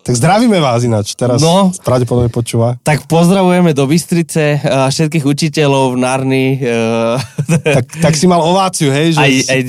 [0.00, 2.80] tak zdravíme vás ináč, teraz no, pravdepodobne počúva.
[2.80, 6.46] Tak pozdravujeme do Bystrice uh, všetkých učiteľov v Narni.
[6.56, 7.20] Uh,
[7.76, 9.12] tak, tak si mal ováciu, hej?
[9.12, 9.60] Že aj, aj,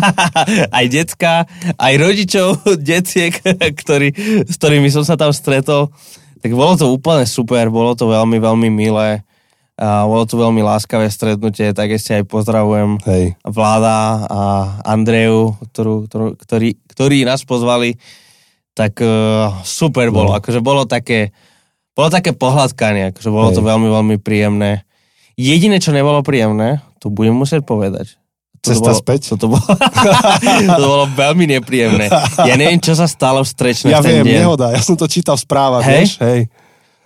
[0.80, 1.44] aj decka,
[1.76, 3.36] aj rodičov deciek,
[3.76, 4.16] ktorý,
[4.48, 5.92] s ktorými som sa tam stretol.
[6.40, 9.20] Tak bolo to úplne super, bolo to veľmi, veľmi milé.
[9.80, 13.40] A bolo to veľmi láskavé stretnutie, tak ešte aj pozdravujem Hej.
[13.42, 14.40] vláda a
[14.84, 17.96] Andreju, ktorú, ktorú, ktorí, ktorí nás pozvali
[18.72, 20.32] tak uh, super bolo.
[20.32, 20.36] No.
[20.40, 21.32] Akože bolo také,
[21.92, 23.56] bolo také pohľadkanie, akože bolo Hej.
[23.56, 24.84] to veľmi, veľmi príjemné.
[25.36, 28.16] Jediné, čo nebolo príjemné, to budem musieť povedať.
[28.62, 29.20] To Cesta bolo, späť?
[29.34, 29.64] To, to, bolo,
[30.78, 32.06] to bolo veľmi nepríjemné.
[32.46, 34.38] Ja neviem, čo sa stalo v strečne Ja viem, deň.
[34.38, 34.70] nehoda.
[34.70, 35.92] Ja som to čítal v správach, Hej?
[35.98, 36.10] vieš?
[36.22, 36.40] Hej.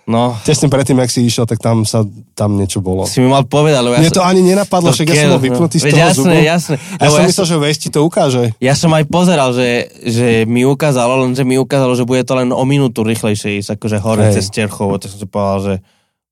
[0.07, 0.39] No.
[0.47, 3.03] Tesne predtým, ak si išiel, tak tam sa tam niečo bolo.
[3.03, 5.83] Si mi mal povedať, lebo ja Mne to ani nenapadlo, však ja som bol vypnutý
[5.83, 6.39] z toho jasné, zubu.
[6.47, 8.43] Jasné, Ja som ja myslel, že Waze ti to ukáže.
[8.63, 12.55] Ja som aj pozeral, že, že mi ukázalo, lenže mi ukázalo, že bude to len
[12.55, 14.39] o minútu rýchlejšie ísť, akože hore Hej.
[14.39, 14.95] cez Terchovo.
[14.95, 15.73] Tak som si povedal, že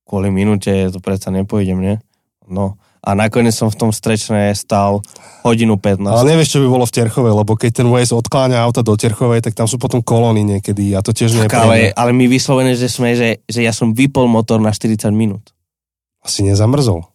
[0.08, 1.96] kvôli minúte to predsa nepôjdem, nie?
[2.48, 5.06] No a nakoniec som v tom strečne stal
[5.46, 6.10] hodinu 15.
[6.10, 9.46] Ale nevieš, čo by bolo v Terchovej, lebo keď ten Waze odkláňa auta do Terchovej,
[9.46, 12.74] tak tam sú potom kolóny niekedy a to tiež nie je ale, ale my vyslovene,
[12.74, 15.54] že sme, že, že ja som vypol motor na 40 minút.
[16.26, 17.06] Asi nezamrzol.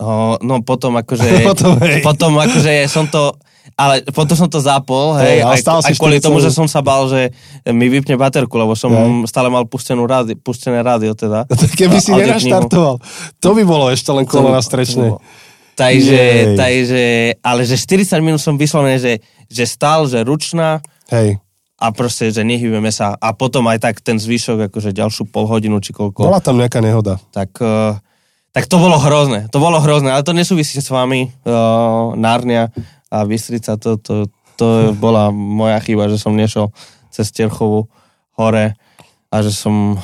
[0.00, 3.38] O, no potom akože, potom, potom akože som to,
[3.76, 7.08] ale potom som to zapol, hej, hey, aj, aj kvôli tomu, že som sa bal,
[7.08, 7.32] že
[7.70, 9.28] mi vypne baterku, lebo som hey.
[9.28, 11.48] stále mal pustenú rádi, pustené rádio teda.
[11.80, 13.00] Keby si nenaštartoval,
[13.40, 15.16] to by bolo ešte len kolo na strečnej.
[15.80, 16.20] Takže,
[16.60, 17.04] takže,
[17.40, 19.12] ale že 40 minút som vyslovený, že,
[19.48, 20.84] že stál, že ručná.
[21.08, 21.40] Hej.
[21.80, 23.16] A proste, že nehybeme sa.
[23.16, 26.28] A potom aj tak ten zvyšok, akože ďalšiu pol hodinu či koľko.
[26.28, 27.16] Bola tam nejaká nehoda.
[27.32, 27.96] Tak, uh,
[28.52, 29.48] tak to bolo hrozné.
[29.48, 32.68] To bolo hrozné, ale to nesúvisí s vami, uh, Nárnia
[33.10, 36.70] a Bystrica, to, to, to bola moja chyba, že som nešiel
[37.10, 37.90] cez Terchovu
[38.38, 38.78] hore
[39.30, 39.98] a že som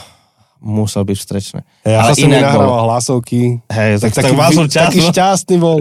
[0.67, 1.61] musel byť vstrečné.
[1.87, 2.85] Ja Ale som nahrával bol...
[2.91, 5.79] hlasovky, Hej, tak, tak, taký, vy, taký šťastný bol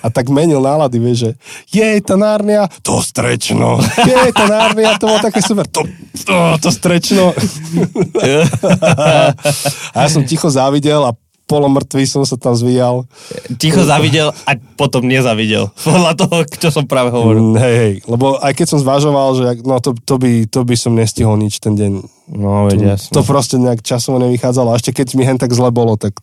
[0.00, 1.30] a tak menil nálady, vieš, že
[1.68, 5.84] jej, tá nárnia, to strečno, jej, tá nárnia, to bolo také super, to,
[6.24, 7.34] to, to strečno.
[9.94, 11.12] a ja som ticho závidel a
[11.44, 13.04] polomrtvý som sa tam zvíjal.
[13.60, 15.68] Ticho zavidel a potom nezavidel.
[15.84, 17.52] Podľa toho, čo som práve hovoril.
[17.52, 20.76] Mm, hej, hej, lebo aj keď som zvažoval, že no to, to, by, to by
[20.76, 21.92] som nestihol nič ten deň.
[22.34, 24.72] No, veď to, to proste nejak časovo nevychádzalo.
[24.72, 26.16] A ešte keď mi hen tak zle bolo, tak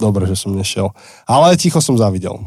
[0.00, 0.90] dobre, že som nešiel.
[1.28, 2.40] Ale ticho som zavidel.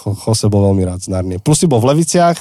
[0.00, 1.36] Jose bol veľmi rád z Narnie.
[1.36, 2.36] Plus si bol v Leviciach.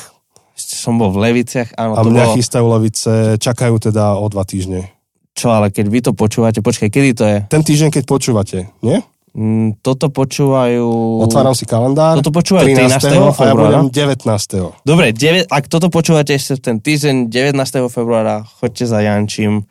[0.56, 1.96] Som bol v Leviciach, áno.
[1.96, 2.36] A mňa bolo...
[2.40, 4.92] chystajú Levice, čakajú teda o dva týždne.
[5.40, 7.38] Čo, ale keď vy to počúvate, počkaj, kedy to je?
[7.48, 9.00] Ten týždeň, keď počúvate, nie?
[9.32, 10.84] Mm, toto počúvajú...
[11.24, 12.20] Otváram si kalendár.
[12.20, 13.00] Toto počúvajú 13.
[13.00, 13.40] 13.
[13.40, 13.80] februára.
[13.80, 14.84] A ja budem 19.
[14.84, 17.56] Dobre, 9, ak toto počúvate ešte ten týždeň 19.
[17.88, 19.64] februára, choďte za Jančím.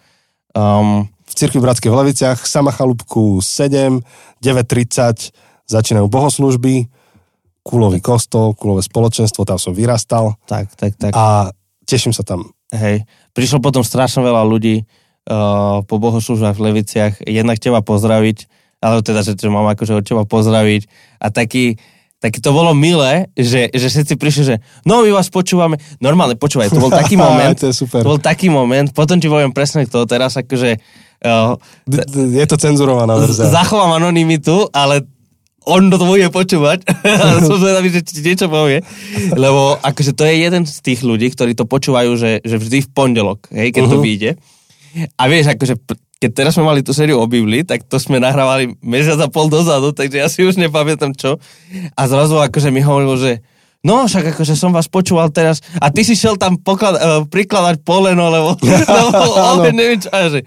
[0.57, 4.01] Um, v Cirkvi Bratskej v Leviciach, Sama Chalúbku 7,
[4.41, 5.37] 9.30
[5.69, 6.89] začínajú bohoslužby,
[7.61, 10.41] Kulový kostol, Kulové spoločenstvo, tam som vyrastal.
[10.49, 11.13] Tak, tak, tak.
[11.13, 11.53] A
[11.85, 12.57] teším sa tam.
[12.73, 13.05] Hej,
[13.37, 14.89] prišlo potom strašne veľa ľudí,
[15.29, 18.49] uh, po bohoslužbách v Leviciach, jednak teba pozdraviť,
[18.81, 20.89] ale teda, že, že mám akože od teba pozdraviť
[21.21, 21.77] a taký,
[22.19, 24.57] tak to bolo milé, že, že všetci prišli, že
[24.89, 28.03] no my vás počúvame, normálne počúvaj, to bol taký moment, to, je super.
[28.03, 30.81] to bol taký moment, potom ti poviem presne to teraz, akože
[31.23, 31.55] uh,
[32.17, 33.53] je to cenzurovaná verzia.
[33.53, 35.05] Zachovám anonymitu, ale
[35.69, 36.89] on to bude počúvať,
[37.47, 38.81] som zvedavý, že ti niečo povie,
[39.37, 42.89] lebo akože to je jeden z tých ľudí, ktorí to počúvajú, že, že vždy v
[42.89, 43.95] pondelok, hej, keď uh-huh.
[43.95, 44.07] to mhm.
[44.07, 44.31] vyjde.
[45.17, 45.75] A vieš, akože
[46.19, 49.47] keď teraz sme mali tú sériu o Biblii, tak to sme nahrávali mesiac a pol
[49.47, 51.39] dozadu, takže ja si už nepamätám čo.
[51.95, 53.33] A zrazu akože mi hovoril, že
[53.87, 57.87] no však akože som vás počúval teraz a ty si šiel tam poklad, uh, prikladať
[57.87, 58.59] poleno, lebo,
[59.63, 60.11] lebo neviem čo.
[60.11, 60.41] Že,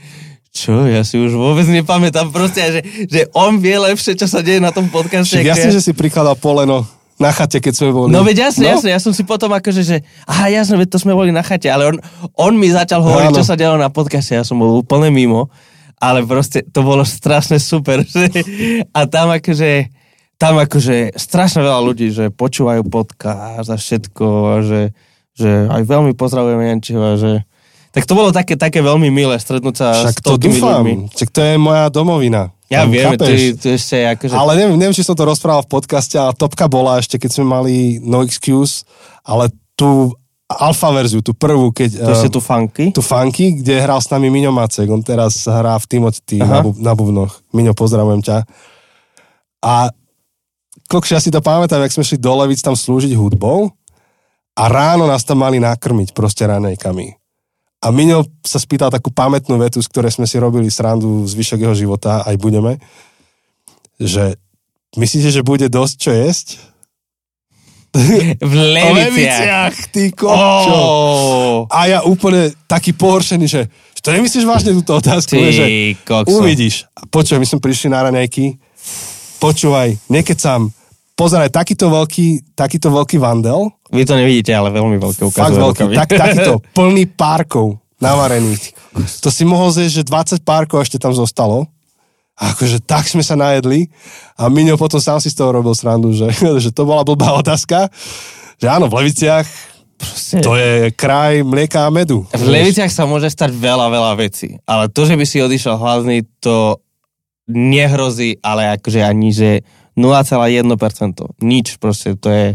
[0.51, 4.59] čo, ja si už vôbec nepamätám proste, že, že on vie lepšie, čo sa deje
[4.59, 5.39] na tom podcaste.
[5.39, 5.75] Jasne, ja.
[5.79, 6.83] že si prikladal poleno
[7.21, 8.09] na chate, keď sme boli.
[8.09, 8.71] No veď jasne, no?
[8.75, 11.69] jasne, ja som si potom akože, že aha, jasne, veď to sme boli na chate,
[11.69, 11.97] ale on,
[12.33, 13.37] on mi začal hovoriť, Áno.
[13.37, 15.53] čo sa dialo na podcaste, ja som bol úplne mimo,
[16.01, 18.27] ale proste to bolo strašne super, že,
[18.89, 19.93] a tam akože,
[20.41, 24.81] tam akože strašne veľa ľudí, že počúvajú podcast a všetko, a že,
[25.37, 27.45] že aj veľmi pozdravujeme Jančiho, a že
[27.91, 30.81] tak to bolo také, také veľmi milé stretnúť sa Však s to toľkými dúfam.
[30.83, 30.95] ľuďmi.
[31.11, 32.41] Však to je moja domovina.
[32.71, 33.39] Ja Tam, viem, ty, chápeš?
[33.59, 34.31] ty ešte akože...
[34.31, 37.45] Ale neviem, neviem, či som to rozprával v podcaste, ale topka bola ešte, keď sme
[37.51, 38.87] mali No Excuse,
[39.27, 40.15] ale tú
[40.47, 41.99] alfa verziu, tú prvú, keď...
[41.99, 42.85] to ešte eh, tu funky.
[42.95, 44.87] tú funky, kde hral s nami Miňo Macek.
[44.87, 47.43] On teraz hrá v Timothy na, bu- na bubnoch.
[47.51, 48.47] Miňo, pozdravujem ťa.
[49.67, 49.91] A
[50.87, 53.71] kokš, ja si to pamätám, jak sme šli do Levic tam slúžiť hudbou
[54.55, 57.20] a ráno nás tam mali nakrmiť proste ranejkami.
[57.81, 61.73] A Miňo sa spýtal takú pamätnú vetu, z ktorej sme si robili srandu zvyšok jeho
[61.73, 62.77] života, aj budeme,
[63.97, 64.37] že
[64.93, 66.47] myslíte, že bude dosť čo jesť?
[68.39, 69.91] V Leviciach.
[69.91, 70.71] ty kokčo.
[70.71, 73.67] Oh, A ja úplne taký pohoršený, že,
[74.01, 75.65] to nemyslíš vážne túto otázku, ty že
[76.01, 76.39] kokso.
[76.39, 76.85] uvidíš.
[76.95, 78.57] A Počúvaj, my sme prišli na raňajky,
[79.37, 80.69] počúvaj, nekecam,
[81.13, 85.81] pozeraj, takýto veľký, takýto veľký vandel, Vy to nevidíte, ale veľmi veľké fakt ukazuje veľký,
[85.83, 85.93] rukami.
[85.99, 88.73] tak, takýto, plný párkov navarených.
[89.21, 90.03] To si mohol zjesť, že
[90.41, 91.67] 20 párkov ešte tam zostalo.
[92.41, 93.91] A akože tak sme sa najedli
[94.33, 96.31] a Miňo potom sám si z toho robil srandu, že,
[96.63, 97.91] že to bola blbá otázka.
[98.57, 99.45] Že áno, v Leviciach
[100.01, 102.25] Proste, to je kraj mlieka a medu.
[102.33, 104.57] v Leviciach sa môže stať veľa, veľa vecí.
[104.65, 106.81] Ale to, že by si odišiel hladný, to
[107.45, 109.61] nehrozí, ale akože ani, že
[109.93, 110.65] 0,1%.
[111.45, 112.47] Nič proste, to je...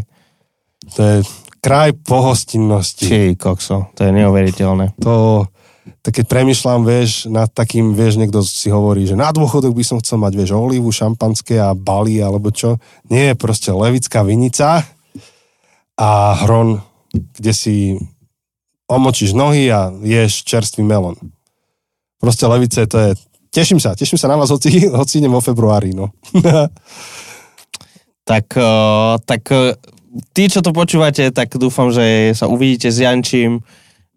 [0.95, 1.15] To je
[1.59, 3.07] kraj pohostinnosti.
[3.07, 4.95] Či kokso, to je neuveriteľné.
[5.03, 5.43] To,
[6.05, 9.99] tak keď premyšľam, vieš, nad takým, vieš, niekto si hovorí, že na dôchodok by som
[9.99, 12.79] chcel mať, vieš, olivu, šampanské a bali, alebo čo.
[13.11, 14.87] Nie, proste levická vinica
[15.97, 16.09] a
[16.45, 16.79] hron,
[17.11, 17.75] kde si
[18.87, 21.19] omočíš nohy a ješ čerstvý melón.
[22.23, 23.09] Proste levice, to je...
[23.51, 26.13] Teším sa, teším sa na vás, hoci, hoci idem vo februári, no.
[28.27, 29.71] Tak, uh, tak uh,
[30.33, 33.61] tí, čo to počúvate, tak dúfam, že sa uvidíte s Jančím.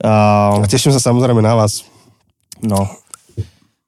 [0.00, 1.84] Uh, A teším sa samozrejme na vás.
[2.64, 2.88] No.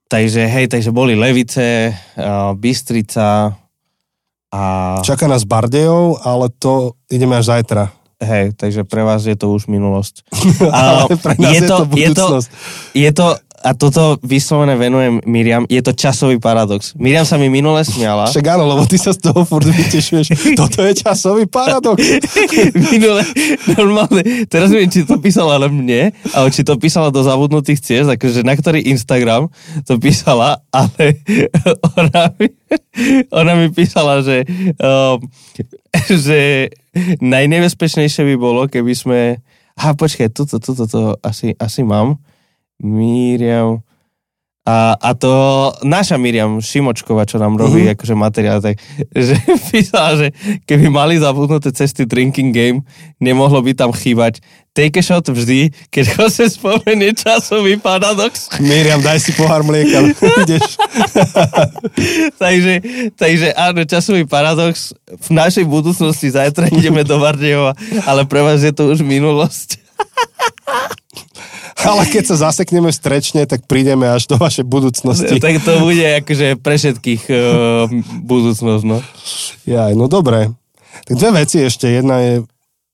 [0.08, 3.56] Takže hej, takže boli Levice, uh, Bystrica
[4.52, 4.62] a
[5.00, 7.88] Čaká nás Bardejov, ale to ideme až zajtra.
[8.20, 10.28] hej, takže pre vás je to už minulosť.
[10.68, 12.48] Ale pre nás je to je, to, budúcnosť.
[12.92, 13.26] je to,
[13.62, 16.98] a toto vyslovené venujem Miriam, je to časový paradox.
[16.98, 18.26] Miriam sa mi minule smiala.
[18.26, 20.58] Však áno, lebo ty sa z toho furt vytešuješ.
[20.58, 22.02] Toto je časový paradox.
[22.90, 23.22] minule,
[23.78, 28.10] normálne, teraz neviem, či to písala len mne, ale či to písala do zabudnutých ciest,
[28.10, 29.46] akože na ktorý Instagram
[29.86, 31.22] to písala, ale
[31.94, 32.48] ona mi,
[33.30, 34.42] ona mi písala, že,
[34.82, 35.22] um,
[36.10, 36.72] že
[37.22, 39.38] najnebezpečnejšie by bolo, keby sme...
[39.78, 42.20] Aha, počkaj, tuto, tuto, to asi, asi mám.
[42.82, 43.80] Miriam...
[44.62, 45.26] A, a to
[45.82, 47.98] naša Miriam Šimočková, čo nám robí Mhm.
[47.98, 48.78] akože materiál, tak
[49.26, 49.34] že
[49.74, 50.26] písala, že
[50.70, 52.86] keby mali zabudnuté cesty drinking game,
[53.18, 54.38] nemohlo by tam chýbať
[54.70, 58.54] take a shot vždy, keď ho sa spomenie časový paradox.
[58.62, 59.98] Miriam, daj si pohár mlieka.
[60.46, 60.78] Ideš.
[62.42, 62.74] takže,
[63.18, 64.94] takže áno, časový paradox.
[65.26, 67.74] V našej budúcnosti zajtra ideme do Bardejova,
[68.06, 69.82] ale pre vás je to už minulosť.
[71.88, 75.40] Ale keď sa zasekneme strečne, tak prídeme až do vašej budúcnosti.
[75.42, 77.90] tak to bude akože pre všetkých uh,
[78.22, 78.98] budúcnosť, no.
[79.66, 80.52] Jaj, no dobre.
[81.08, 81.90] Tak dve veci ešte.
[81.90, 82.32] Jedna je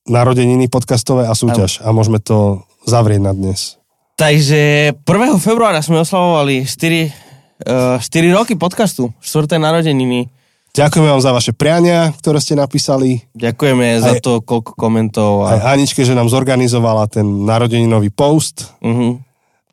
[0.09, 1.85] narodeniny podcastové a súťaž.
[1.85, 3.77] A môžeme to zavrieť na dnes.
[4.17, 5.39] Takže 1.
[5.39, 9.61] februára sme oslavovali 4, uh, 4 roky podcastu, 4.
[9.61, 10.27] narodeniny.
[10.69, 13.25] Ďakujeme vám za vaše priania, ktoré ste napísali.
[13.33, 15.49] Ďakujeme za Aj- to, koľko komentov.
[15.49, 18.69] Aj A, Aničke, že nám zorganizovala ten narodeninový post.
[18.79, 19.17] uh-huh.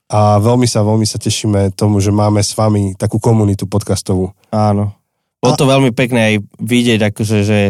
[0.06, 4.30] A veľmi sa, veľmi sa tešíme tomu, že máme s vami takú komunitu podcastovú.
[4.54, 4.94] Áno.
[5.42, 7.60] Bolo to veľmi pekné aj vidieť, akože, že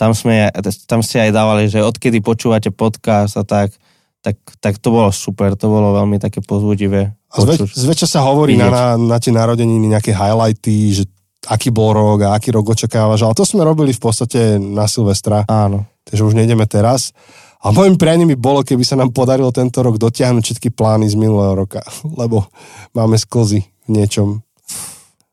[0.00, 0.48] tam, sme,
[0.88, 3.76] tam ste aj dávali, že odkedy počúvate podcast a tak,
[4.24, 7.12] tak, tak to bolo super, to bolo veľmi také pozbudivé.
[7.28, 8.72] A zväč, zväčša sa hovorí na, vidieť.
[8.72, 11.04] na, na tie narodeniny nejaké highlighty, že
[11.46, 15.46] aký bol rok a aký rok očakávaš, ale to sme robili v podstate na Silvestra,
[15.46, 15.86] Áno.
[16.02, 17.14] takže už nejdeme teraz.
[17.58, 21.14] A môjim prianím by bolo, keby sa nám podarilo tento rok dotiahnuť všetky plány z
[21.14, 21.82] minulého roka,
[22.20, 22.46] lebo
[22.90, 23.62] máme sklzy.
[23.86, 24.42] v niečom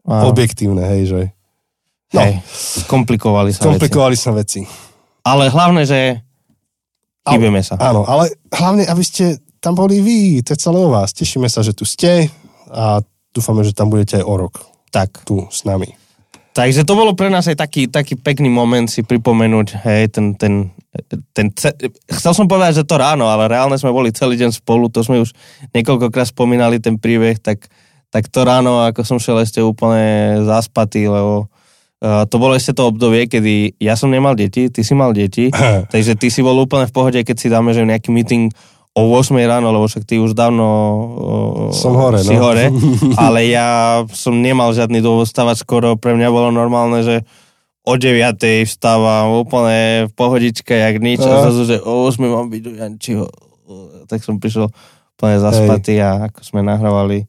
[0.06, 0.30] Áno.
[0.30, 1.22] objektívne, hej, že
[2.14, 2.22] No.
[2.22, 2.40] Hej,
[2.88, 3.68] komplikovali sa veci.
[3.68, 4.64] komplikovali sa veci.
[5.26, 6.24] Ale hlavne, že
[7.28, 7.76] chybeme sa.
[7.76, 11.12] Áno, ale hlavne, aby ste tam boli vy, to je celé o vás.
[11.12, 12.30] Tešíme sa, že tu ste
[12.72, 13.02] a
[13.34, 14.54] dúfame, že tam budete aj o rok
[14.96, 15.28] Tak.
[15.28, 15.92] tu s nami.
[16.56, 20.72] Takže to bolo pre nás aj taký, taký pekný moment si pripomenúť, hej, ten, ten,
[21.36, 21.76] ten, ce-
[22.08, 25.20] chcel som povedať, že to ráno, ale reálne sme boli celý deň spolu, to sme
[25.20, 25.36] už
[25.76, 27.68] niekoľkokrát spomínali ten príbeh, tak,
[28.08, 31.52] tak to ráno, ako som šiel ešte úplne zaspatý, lebo
[32.00, 35.52] uh, to bolo ešte to obdobie, kedy ja som nemal deti, ty si mal deti,
[35.92, 38.48] takže ty si bol úplne v pohode, keď si dáme, že nejaký meeting
[38.96, 42.48] o 8 ráno, lebo však ty už dávno uh, Som hore, si no.
[42.48, 42.72] hore,
[43.20, 47.28] ale ja som nemal žiadny dôvod stavať skoro, pre mňa bolo normálne, že
[47.84, 51.42] o 9 vstávam úplne v pohodičke, jak nič, a Aha.
[51.52, 53.28] zrazu, že o 8 mám byť u Jančiho.
[54.08, 54.72] Tak som prišiel
[55.16, 57.26] úplne zaspatý a ako sme nahrávali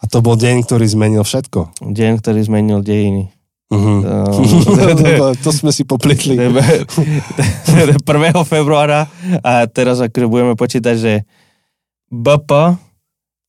[0.00, 1.84] A to bol deň, ktorý zmenil všetko.
[1.84, 3.28] deň, ktorý zmenil dejiny.
[3.70, 3.96] Mhm.
[5.20, 6.34] Uh, to sme si popletli.
[6.34, 6.50] 1.
[8.52, 9.06] februára
[9.46, 11.12] a teraz akože budeme počítať, že
[12.10, 12.50] BP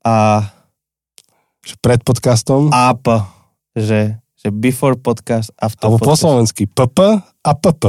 [0.06, 0.16] a
[1.62, 2.74] Pred podcastom.
[2.74, 3.06] AP,
[3.78, 6.22] že, že before podcast, after Alebo po podcast.
[6.26, 7.84] slovensky PP a PP.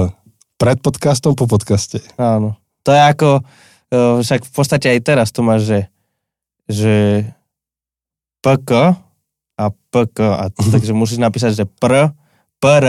[0.61, 2.05] Pred podcastom, po podcaste.
[2.21, 2.61] Áno.
[2.85, 5.81] To je ako, uh, však v podstate aj teraz to máš, že,
[6.69, 6.95] že
[8.45, 8.71] PK
[9.57, 12.13] a PK, a, takže musíš napísať, že pr,
[12.63, 12.87] pr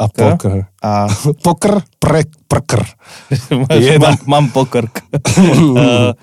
[0.00, 0.72] A poker.
[0.80, 1.06] a
[1.44, 2.82] Pokr, pre, prkr.
[4.00, 4.90] Mám, mám pokrk.
[5.76, 6.16] uh,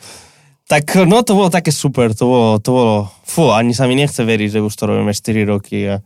[0.68, 2.96] tak no to bolo také super, to bolo, to bolo,
[3.28, 6.04] fú, ani sa mi nechce veriť, že už to robíme 4 roky a,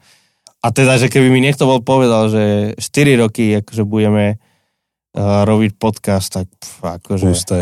[0.62, 5.78] a teda, že keby mi niekto bol povedal, že 4 roky akože budeme uh, robiť
[5.78, 7.60] podcast, tak pf, akože Pusté.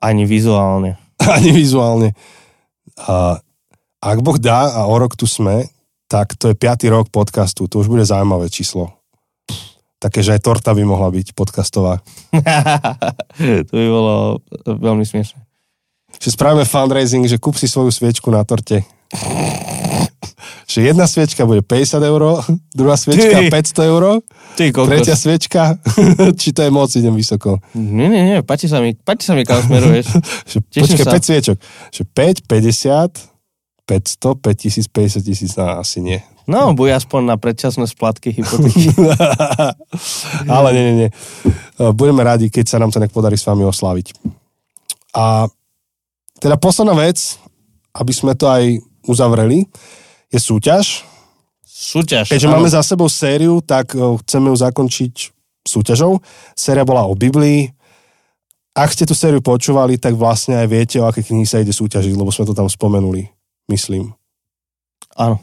[0.00, 1.00] ani vizuálne.
[1.36, 2.12] Ani vizuálne.
[3.08, 3.40] A
[4.04, 5.64] ak Boh dá a o rok tu sme,
[6.06, 7.66] tak to je piatý rok podcastu.
[7.66, 8.94] To už bude zaujímavé číslo.
[9.96, 12.04] Také, že aj torta by mohla byť podcastová.
[13.66, 15.40] to by bolo veľmi smiešné.
[16.20, 18.84] Že spravíme fundraising, že kúp si svoju sviečku na torte.
[20.66, 22.22] že jedna sviečka bude 50 eur,
[22.74, 23.50] druhá sviečka Ty.
[23.50, 24.02] 500 eur,
[24.58, 24.88] Ty kokos.
[24.90, 25.62] tretia sviečka,
[26.40, 27.62] či to je moc, idem vysoko.
[27.72, 30.06] Nie, nie, nie, páči sa mi, páči sa mi, kam smeruješ.
[30.50, 31.16] Že, Teším počkaj, sa.
[31.16, 31.56] 5 sviečok.
[31.94, 32.02] Že
[32.44, 33.35] 5, 50,
[33.86, 36.18] 500, 5000, 50 tisíc, no asi nie.
[36.46, 38.94] No, bude aspoň na predčasné splatky hypotéky.
[40.46, 41.10] Ale nie, nie, nie.
[41.94, 44.14] Budeme radi, keď sa nám to nejak podarí s vami oslaviť.
[45.14, 45.50] A
[46.38, 47.38] teda posledná vec,
[47.98, 48.78] aby sme to aj
[49.10, 49.66] uzavreli,
[50.30, 51.02] je súťaž.
[51.66, 52.30] Súťaž.
[52.30, 52.54] Keďže áno.
[52.60, 55.14] máme za sebou sériu, tak eh, chceme ju zakončiť
[55.66, 56.22] súťažou.
[56.54, 57.74] Séria bola o Biblii.
[58.76, 62.12] Ak ste tú sériu počúvali, tak vlastne aj viete, o aké knihy sa ide súťažiť,
[62.12, 63.24] lebo sme to tam spomenuli,
[63.70, 64.14] myslím.
[65.16, 65.40] Áno.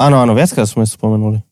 [0.00, 1.44] Áno, áno, viackrát sme spomenuli.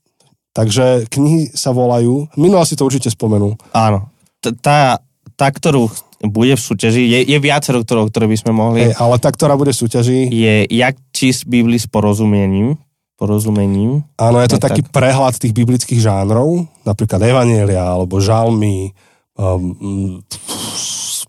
[0.56, 4.10] Takže knihy sa volajú, minula si to určite spomenul, Áno.
[4.38, 4.98] Tá,
[5.34, 5.90] tá, ktorú
[6.26, 8.90] bude v súťaži, je, je viacero, ktorou, ktoré by sme mohli.
[8.90, 12.74] Hej, ale tá, ktorá bude v súťaži, Je jak čísť Bibli s porozumením.
[13.18, 14.02] Porozumením.
[14.18, 18.94] Áno, je to taký prehľad tých biblických žánrov, napríklad Evanielia, alebo žalmy,
[19.38, 20.22] um,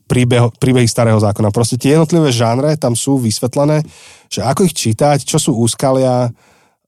[0.10, 1.54] príbeh, príbehy starého zákona.
[1.54, 3.86] Proste tie jednotlivé žánre tam sú vysvetlené,
[4.26, 6.34] že ako ich čítať, čo sú úskalia,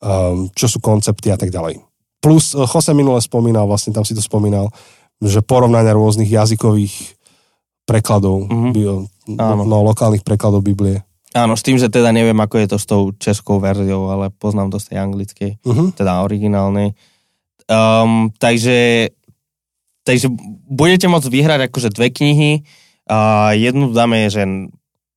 [0.01, 1.78] um, čo sú koncepty a tak ďalej.
[2.17, 4.74] Plus, eh, Jose minule spomínal, vlastne tam si to spomínal,
[5.22, 7.13] že porovnania rôznych jazykových
[7.86, 8.69] prekladov, Mhm.
[8.74, 9.05] bio-
[9.38, 9.63] Áno.
[9.63, 11.05] no, lokálnych prekladov Biblie.
[11.32, 14.67] Áno, s tým, že teda neviem, ako je to s tou českou verziou, ale poznám
[14.67, 15.88] to z tej anglickej, Uh-huh.
[15.95, 16.91] teda originálnej.
[17.72, 19.09] Um, takže,
[20.03, 20.28] takže
[20.67, 22.51] budete môcť vyhrať akože dve knihy.
[23.12, 24.47] A jednu dáme, že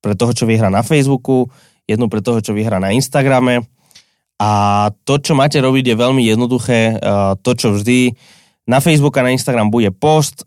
[0.03, 1.47] pre toho, čo vyhrá na Facebooku,
[1.87, 3.63] jednu pre toho, čo vyhrá na Instagrame.
[4.35, 4.51] A
[5.07, 6.99] to, čo máte robiť, je veľmi jednoduché.
[7.39, 8.11] To, čo vždy
[8.67, 10.43] na Facebook a na Instagram bude post.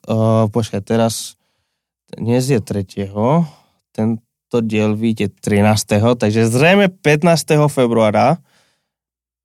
[0.53, 1.41] Počkaj, teraz
[2.13, 3.17] dnes je 3.
[3.97, 6.21] Tento diel vyjde 13.
[6.21, 7.33] Takže zrejme 15.
[7.73, 8.45] februára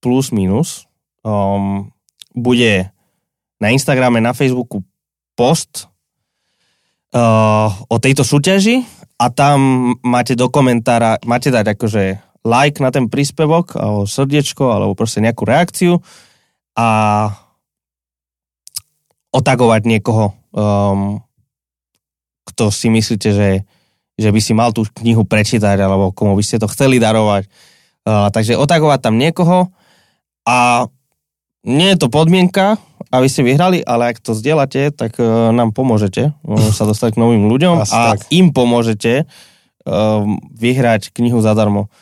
[0.03, 0.83] plus minus
[1.23, 1.87] um,
[2.35, 2.91] bude
[3.63, 4.83] na Instagrame, na Facebooku
[5.39, 5.87] post
[7.13, 8.83] uh, o tejto súťaži
[9.21, 12.03] a tam máte do komentára, máte dať akože
[12.43, 16.03] like na ten príspevok, alebo srdiečko, alebo proste nejakú reakciu
[16.75, 16.87] a
[19.33, 21.23] otagovať niekoho, um,
[22.43, 23.49] kto si myslíte, že,
[24.19, 27.47] že by si mal tú knihu prečítať, alebo komu by ste to chceli darovať.
[28.03, 29.71] Uh, takže otagovať tam niekoho
[30.43, 30.91] a
[31.63, 32.75] nie je to podmienka,
[33.13, 37.21] aby ste vyhrali, ale ak to zdieľate, tak uh, nám pomôžete uh, sa dostať k
[37.21, 38.25] novým ľuďom Asi a tak.
[38.33, 39.29] im pomôžete
[39.85, 41.93] um, vyhrať knihu zadarmo.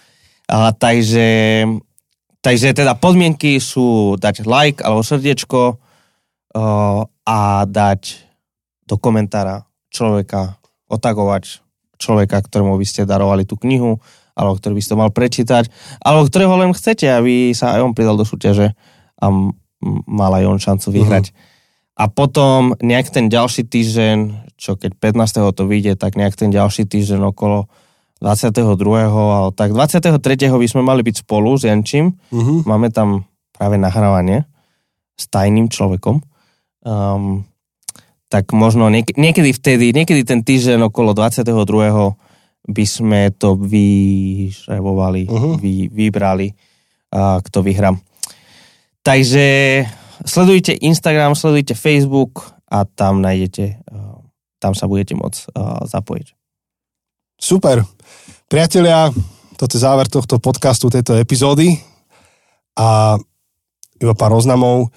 [0.47, 1.64] A, takže,
[2.39, 8.01] takže teda podmienky sú dať like alebo srdiečko uh, a dať
[8.88, 10.59] do komentára človeka,
[10.91, 11.64] otagovať
[11.99, 13.99] človeka, ktorému by ste darovali tú knihu,
[14.36, 15.70] alebo ktorý by ste mal prečítať,
[16.01, 18.74] alebo ktorého len chcete, aby sa aj on pridal do súťaže
[19.22, 19.28] a
[20.06, 21.26] mal aj on šancu vyhrať.
[21.32, 21.50] Uh-huh.
[22.02, 24.18] A potom nejak ten ďalší týždeň,
[24.56, 25.58] čo keď 15.
[25.58, 27.68] to vyjde, tak nejak ten ďalší týždeň okolo
[28.22, 28.62] 22.
[29.10, 30.14] alebo tak 23.
[30.50, 32.18] by sme mali byť spolu s Jančím.
[32.30, 32.62] Uh-huh.
[32.66, 33.26] Máme tam
[33.58, 34.46] práve nahrávanie
[35.18, 36.22] s tajným človekom.
[36.82, 37.46] Um,
[38.32, 41.52] tak možno niek- niekedy vtedy, niekedy ten týždeň okolo 22.
[42.72, 45.54] by sme to vyšrebovali, uh-huh.
[45.60, 46.54] vy, vybrali,
[47.14, 47.92] uh, kto vyhrá.
[49.02, 49.45] Takže
[50.26, 54.22] sledujte Instagram, sledujte Facebook a tam nájdete, uh,
[54.62, 56.28] tam sa budete môcť uh, zapojiť.
[57.41, 57.82] Super.
[58.45, 59.10] Priatelia,
[59.58, 61.82] toto je záver tohto podcastu, tejto epizódy
[62.78, 63.18] a
[63.97, 64.93] iba pár oznamov.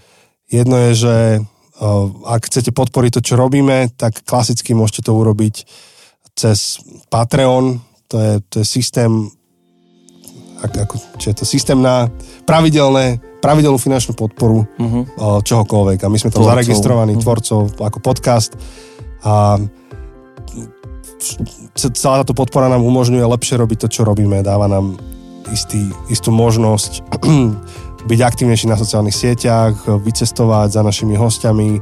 [0.53, 5.65] Jedno je, že uh, ak chcete podporiť to, čo robíme, tak klasicky môžete to urobiť
[6.37, 7.81] cez Patreon,
[8.13, 9.33] to je, to je systém
[10.73, 12.09] ako, čo je to systém na
[12.49, 15.45] pravidelné, pravidelnú finančnú podporu uh-huh.
[15.45, 15.99] čohokoľvek.
[16.01, 16.53] A my sme tam tvorcov.
[16.57, 17.25] zaregistrovaní, uh-huh.
[17.25, 18.57] tvorcov, ako podcast.
[19.25, 19.61] A
[21.77, 24.41] celá táto podpora nám umožňuje lepšie robiť to, čo robíme.
[24.41, 24.97] Dáva nám
[25.53, 27.05] istý, istú možnosť
[28.11, 31.81] byť aktívnejší na sociálnych sieťach, vycestovať za našimi hostiami,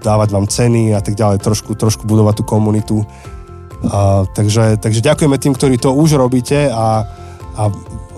[0.00, 2.96] dávať vám ceny a tak ďalej, trošku, trošku budovať tú komunitu.
[3.86, 7.04] A, takže, takže ďakujeme tým, ktorí to už robíte a
[7.56, 7.72] a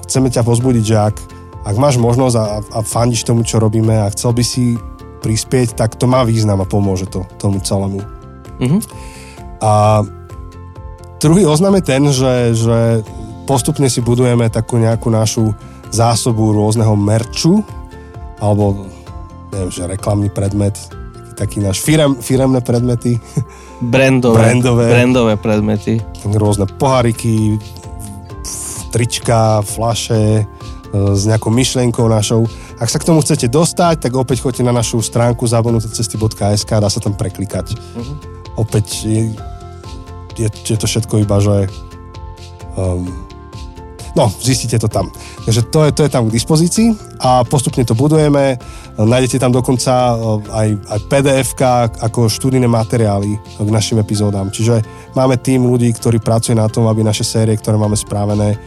[0.04, 1.16] chceme ťa pozbudiť, že ak,
[1.64, 4.74] ak máš možnosť a, a fandíš tomu, čo robíme a chcel by si
[5.22, 8.02] prispieť, tak to má význam a pomôže to tomu celému.
[8.58, 8.80] Mm-hmm.
[9.62, 10.02] A
[11.18, 12.78] druhý oznam je ten, že, že
[13.46, 15.54] postupne si budujeme takú nejakú našu
[15.90, 17.64] zásobu rôzneho merču,
[18.38, 18.86] alebo
[19.50, 20.76] neviem, že reklamný predmet,
[21.34, 23.18] taký náš firem, firemné predmety.
[23.78, 26.02] Brandové, brandové, brandové predmety.
[26.26, 27.54] Rôzne pohariky,
[28.88, 30.44] trička, flaše, e,
[31.14, 32.48] s nejakou myšlienkou našou.
[32.80, 37.00] Ak sa k tomu chcete dostať, tak opäť choďte na našu stránku zabudnutecesty.sk dá sa
[37.02, 37.76] tam preklikať.
[37.76, 38.16] Uh-huh.
[38.58, 39.30] Opäť je,
[40.40, 41.68] je, je to všetko iba, že
[42.74, 43.27] um,
[44.18, 45.14] no, zistíte to tam.
[45.46, 46.90] Takže to je, to je tam k dispozícii
[47.22, 48.58] a postupne to budujeme.
[48.98, 50.14] Nájdete tam dokonca e,
[50.50, 51.50] aj, aj pdf
[52.02, 54.50] ako študijné materiály k našim epizódám.
[54.50, 54.82] Čiže
[55.14, 58.58] máme tým ľudí, ktorí pracuje na tom, aby naše série, ktoré máme správené,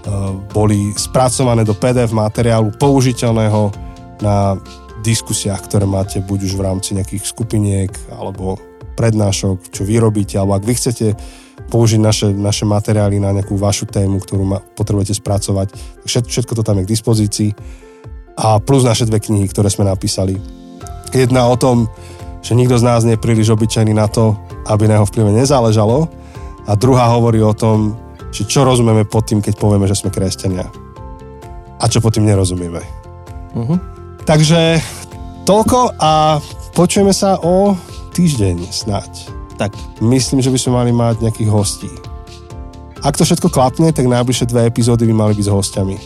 [0.00, 3.68] Eh, boli spracované do PDF materiálu použiteľného
[4.24, 4.56] na
[5.04, 8.56] diskusiách, ktoré máte buď už v rámci nejakých skupiniek alebo
[8.96, 11.06] prednášok, čo vy robíte, alebo ak vy chcete
[11.70, 15.70] použiť naše, naše materiály na nejakú vašu tému, ktorú ma, potrebujete spracovať.
[16.02, 17.50] Všetko, všetko to tam je k dispozícii.
[18.34, 20.34] A plus naše dve knihy, ktoré sme napísali.
[21.14, 21.86] Jedna o tom,
[22.42, 24.34] že nikto z nás nie je príliš obyčajný na to,
[24.66, 26.10] aby na jeho vplyve nezáležalo.
[26.66, 27.94] A druhá hovorí o tom,
[28.30, 30.66] že čo rozumieme pod tým, keď povieme, že sme kresťania.
[31.80, 32.82] A čo pod tým nerozumieme.
[33.56, 33.78] Uh-huh.
[34.22, 34.78] Takže
[35.48, 36.38] toľko a
[36.76, 37.74] počujeme sa o
[38.14, 39.39] týždeň snáď.
[39.60, 39.76] Tak.
[40.00, 41.92] Myslím, že by sme mali mať nejakých hostí.
[43.04, 45.96] Ak to všetko klapne, tak najbližšie dve epizódy by mali byť s hostiami.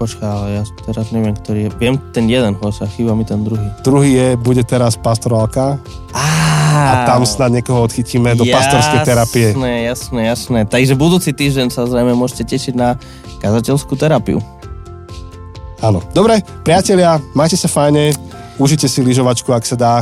[0.00, 1.70] Počkaj, ale ja teraz neviem, ktorý je.
[1.76, 3.68] Viem ten jeden host a chýba mi ten druhý.
[3.84, 5.76] Druhý je, bude teraz pastorálka.
[6.16, 6.24] Á,
[6.72, 9.48] a tam snad niekoho odchytíme do jasné, pastorskej terapie.
[9.52, 10.60] Jasné, jasné, jasné.
[10.64, 12.96] Takže budúci týždeň sa zrejme môžete tešiť na
[13.44, 14.40] kazateľskú terapiu.
[15.84, 16.00] Áno.
[16.16, 18.16] Dobre, priatelia, majte sa fajne,
[18.56, 19.94] užite si lyžovačku, ak sa dá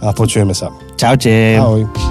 [0.00, 0.68] a počujeme sa.
[0.96, 1.56] Čaute.
[1.56, 2.07] Ahoj.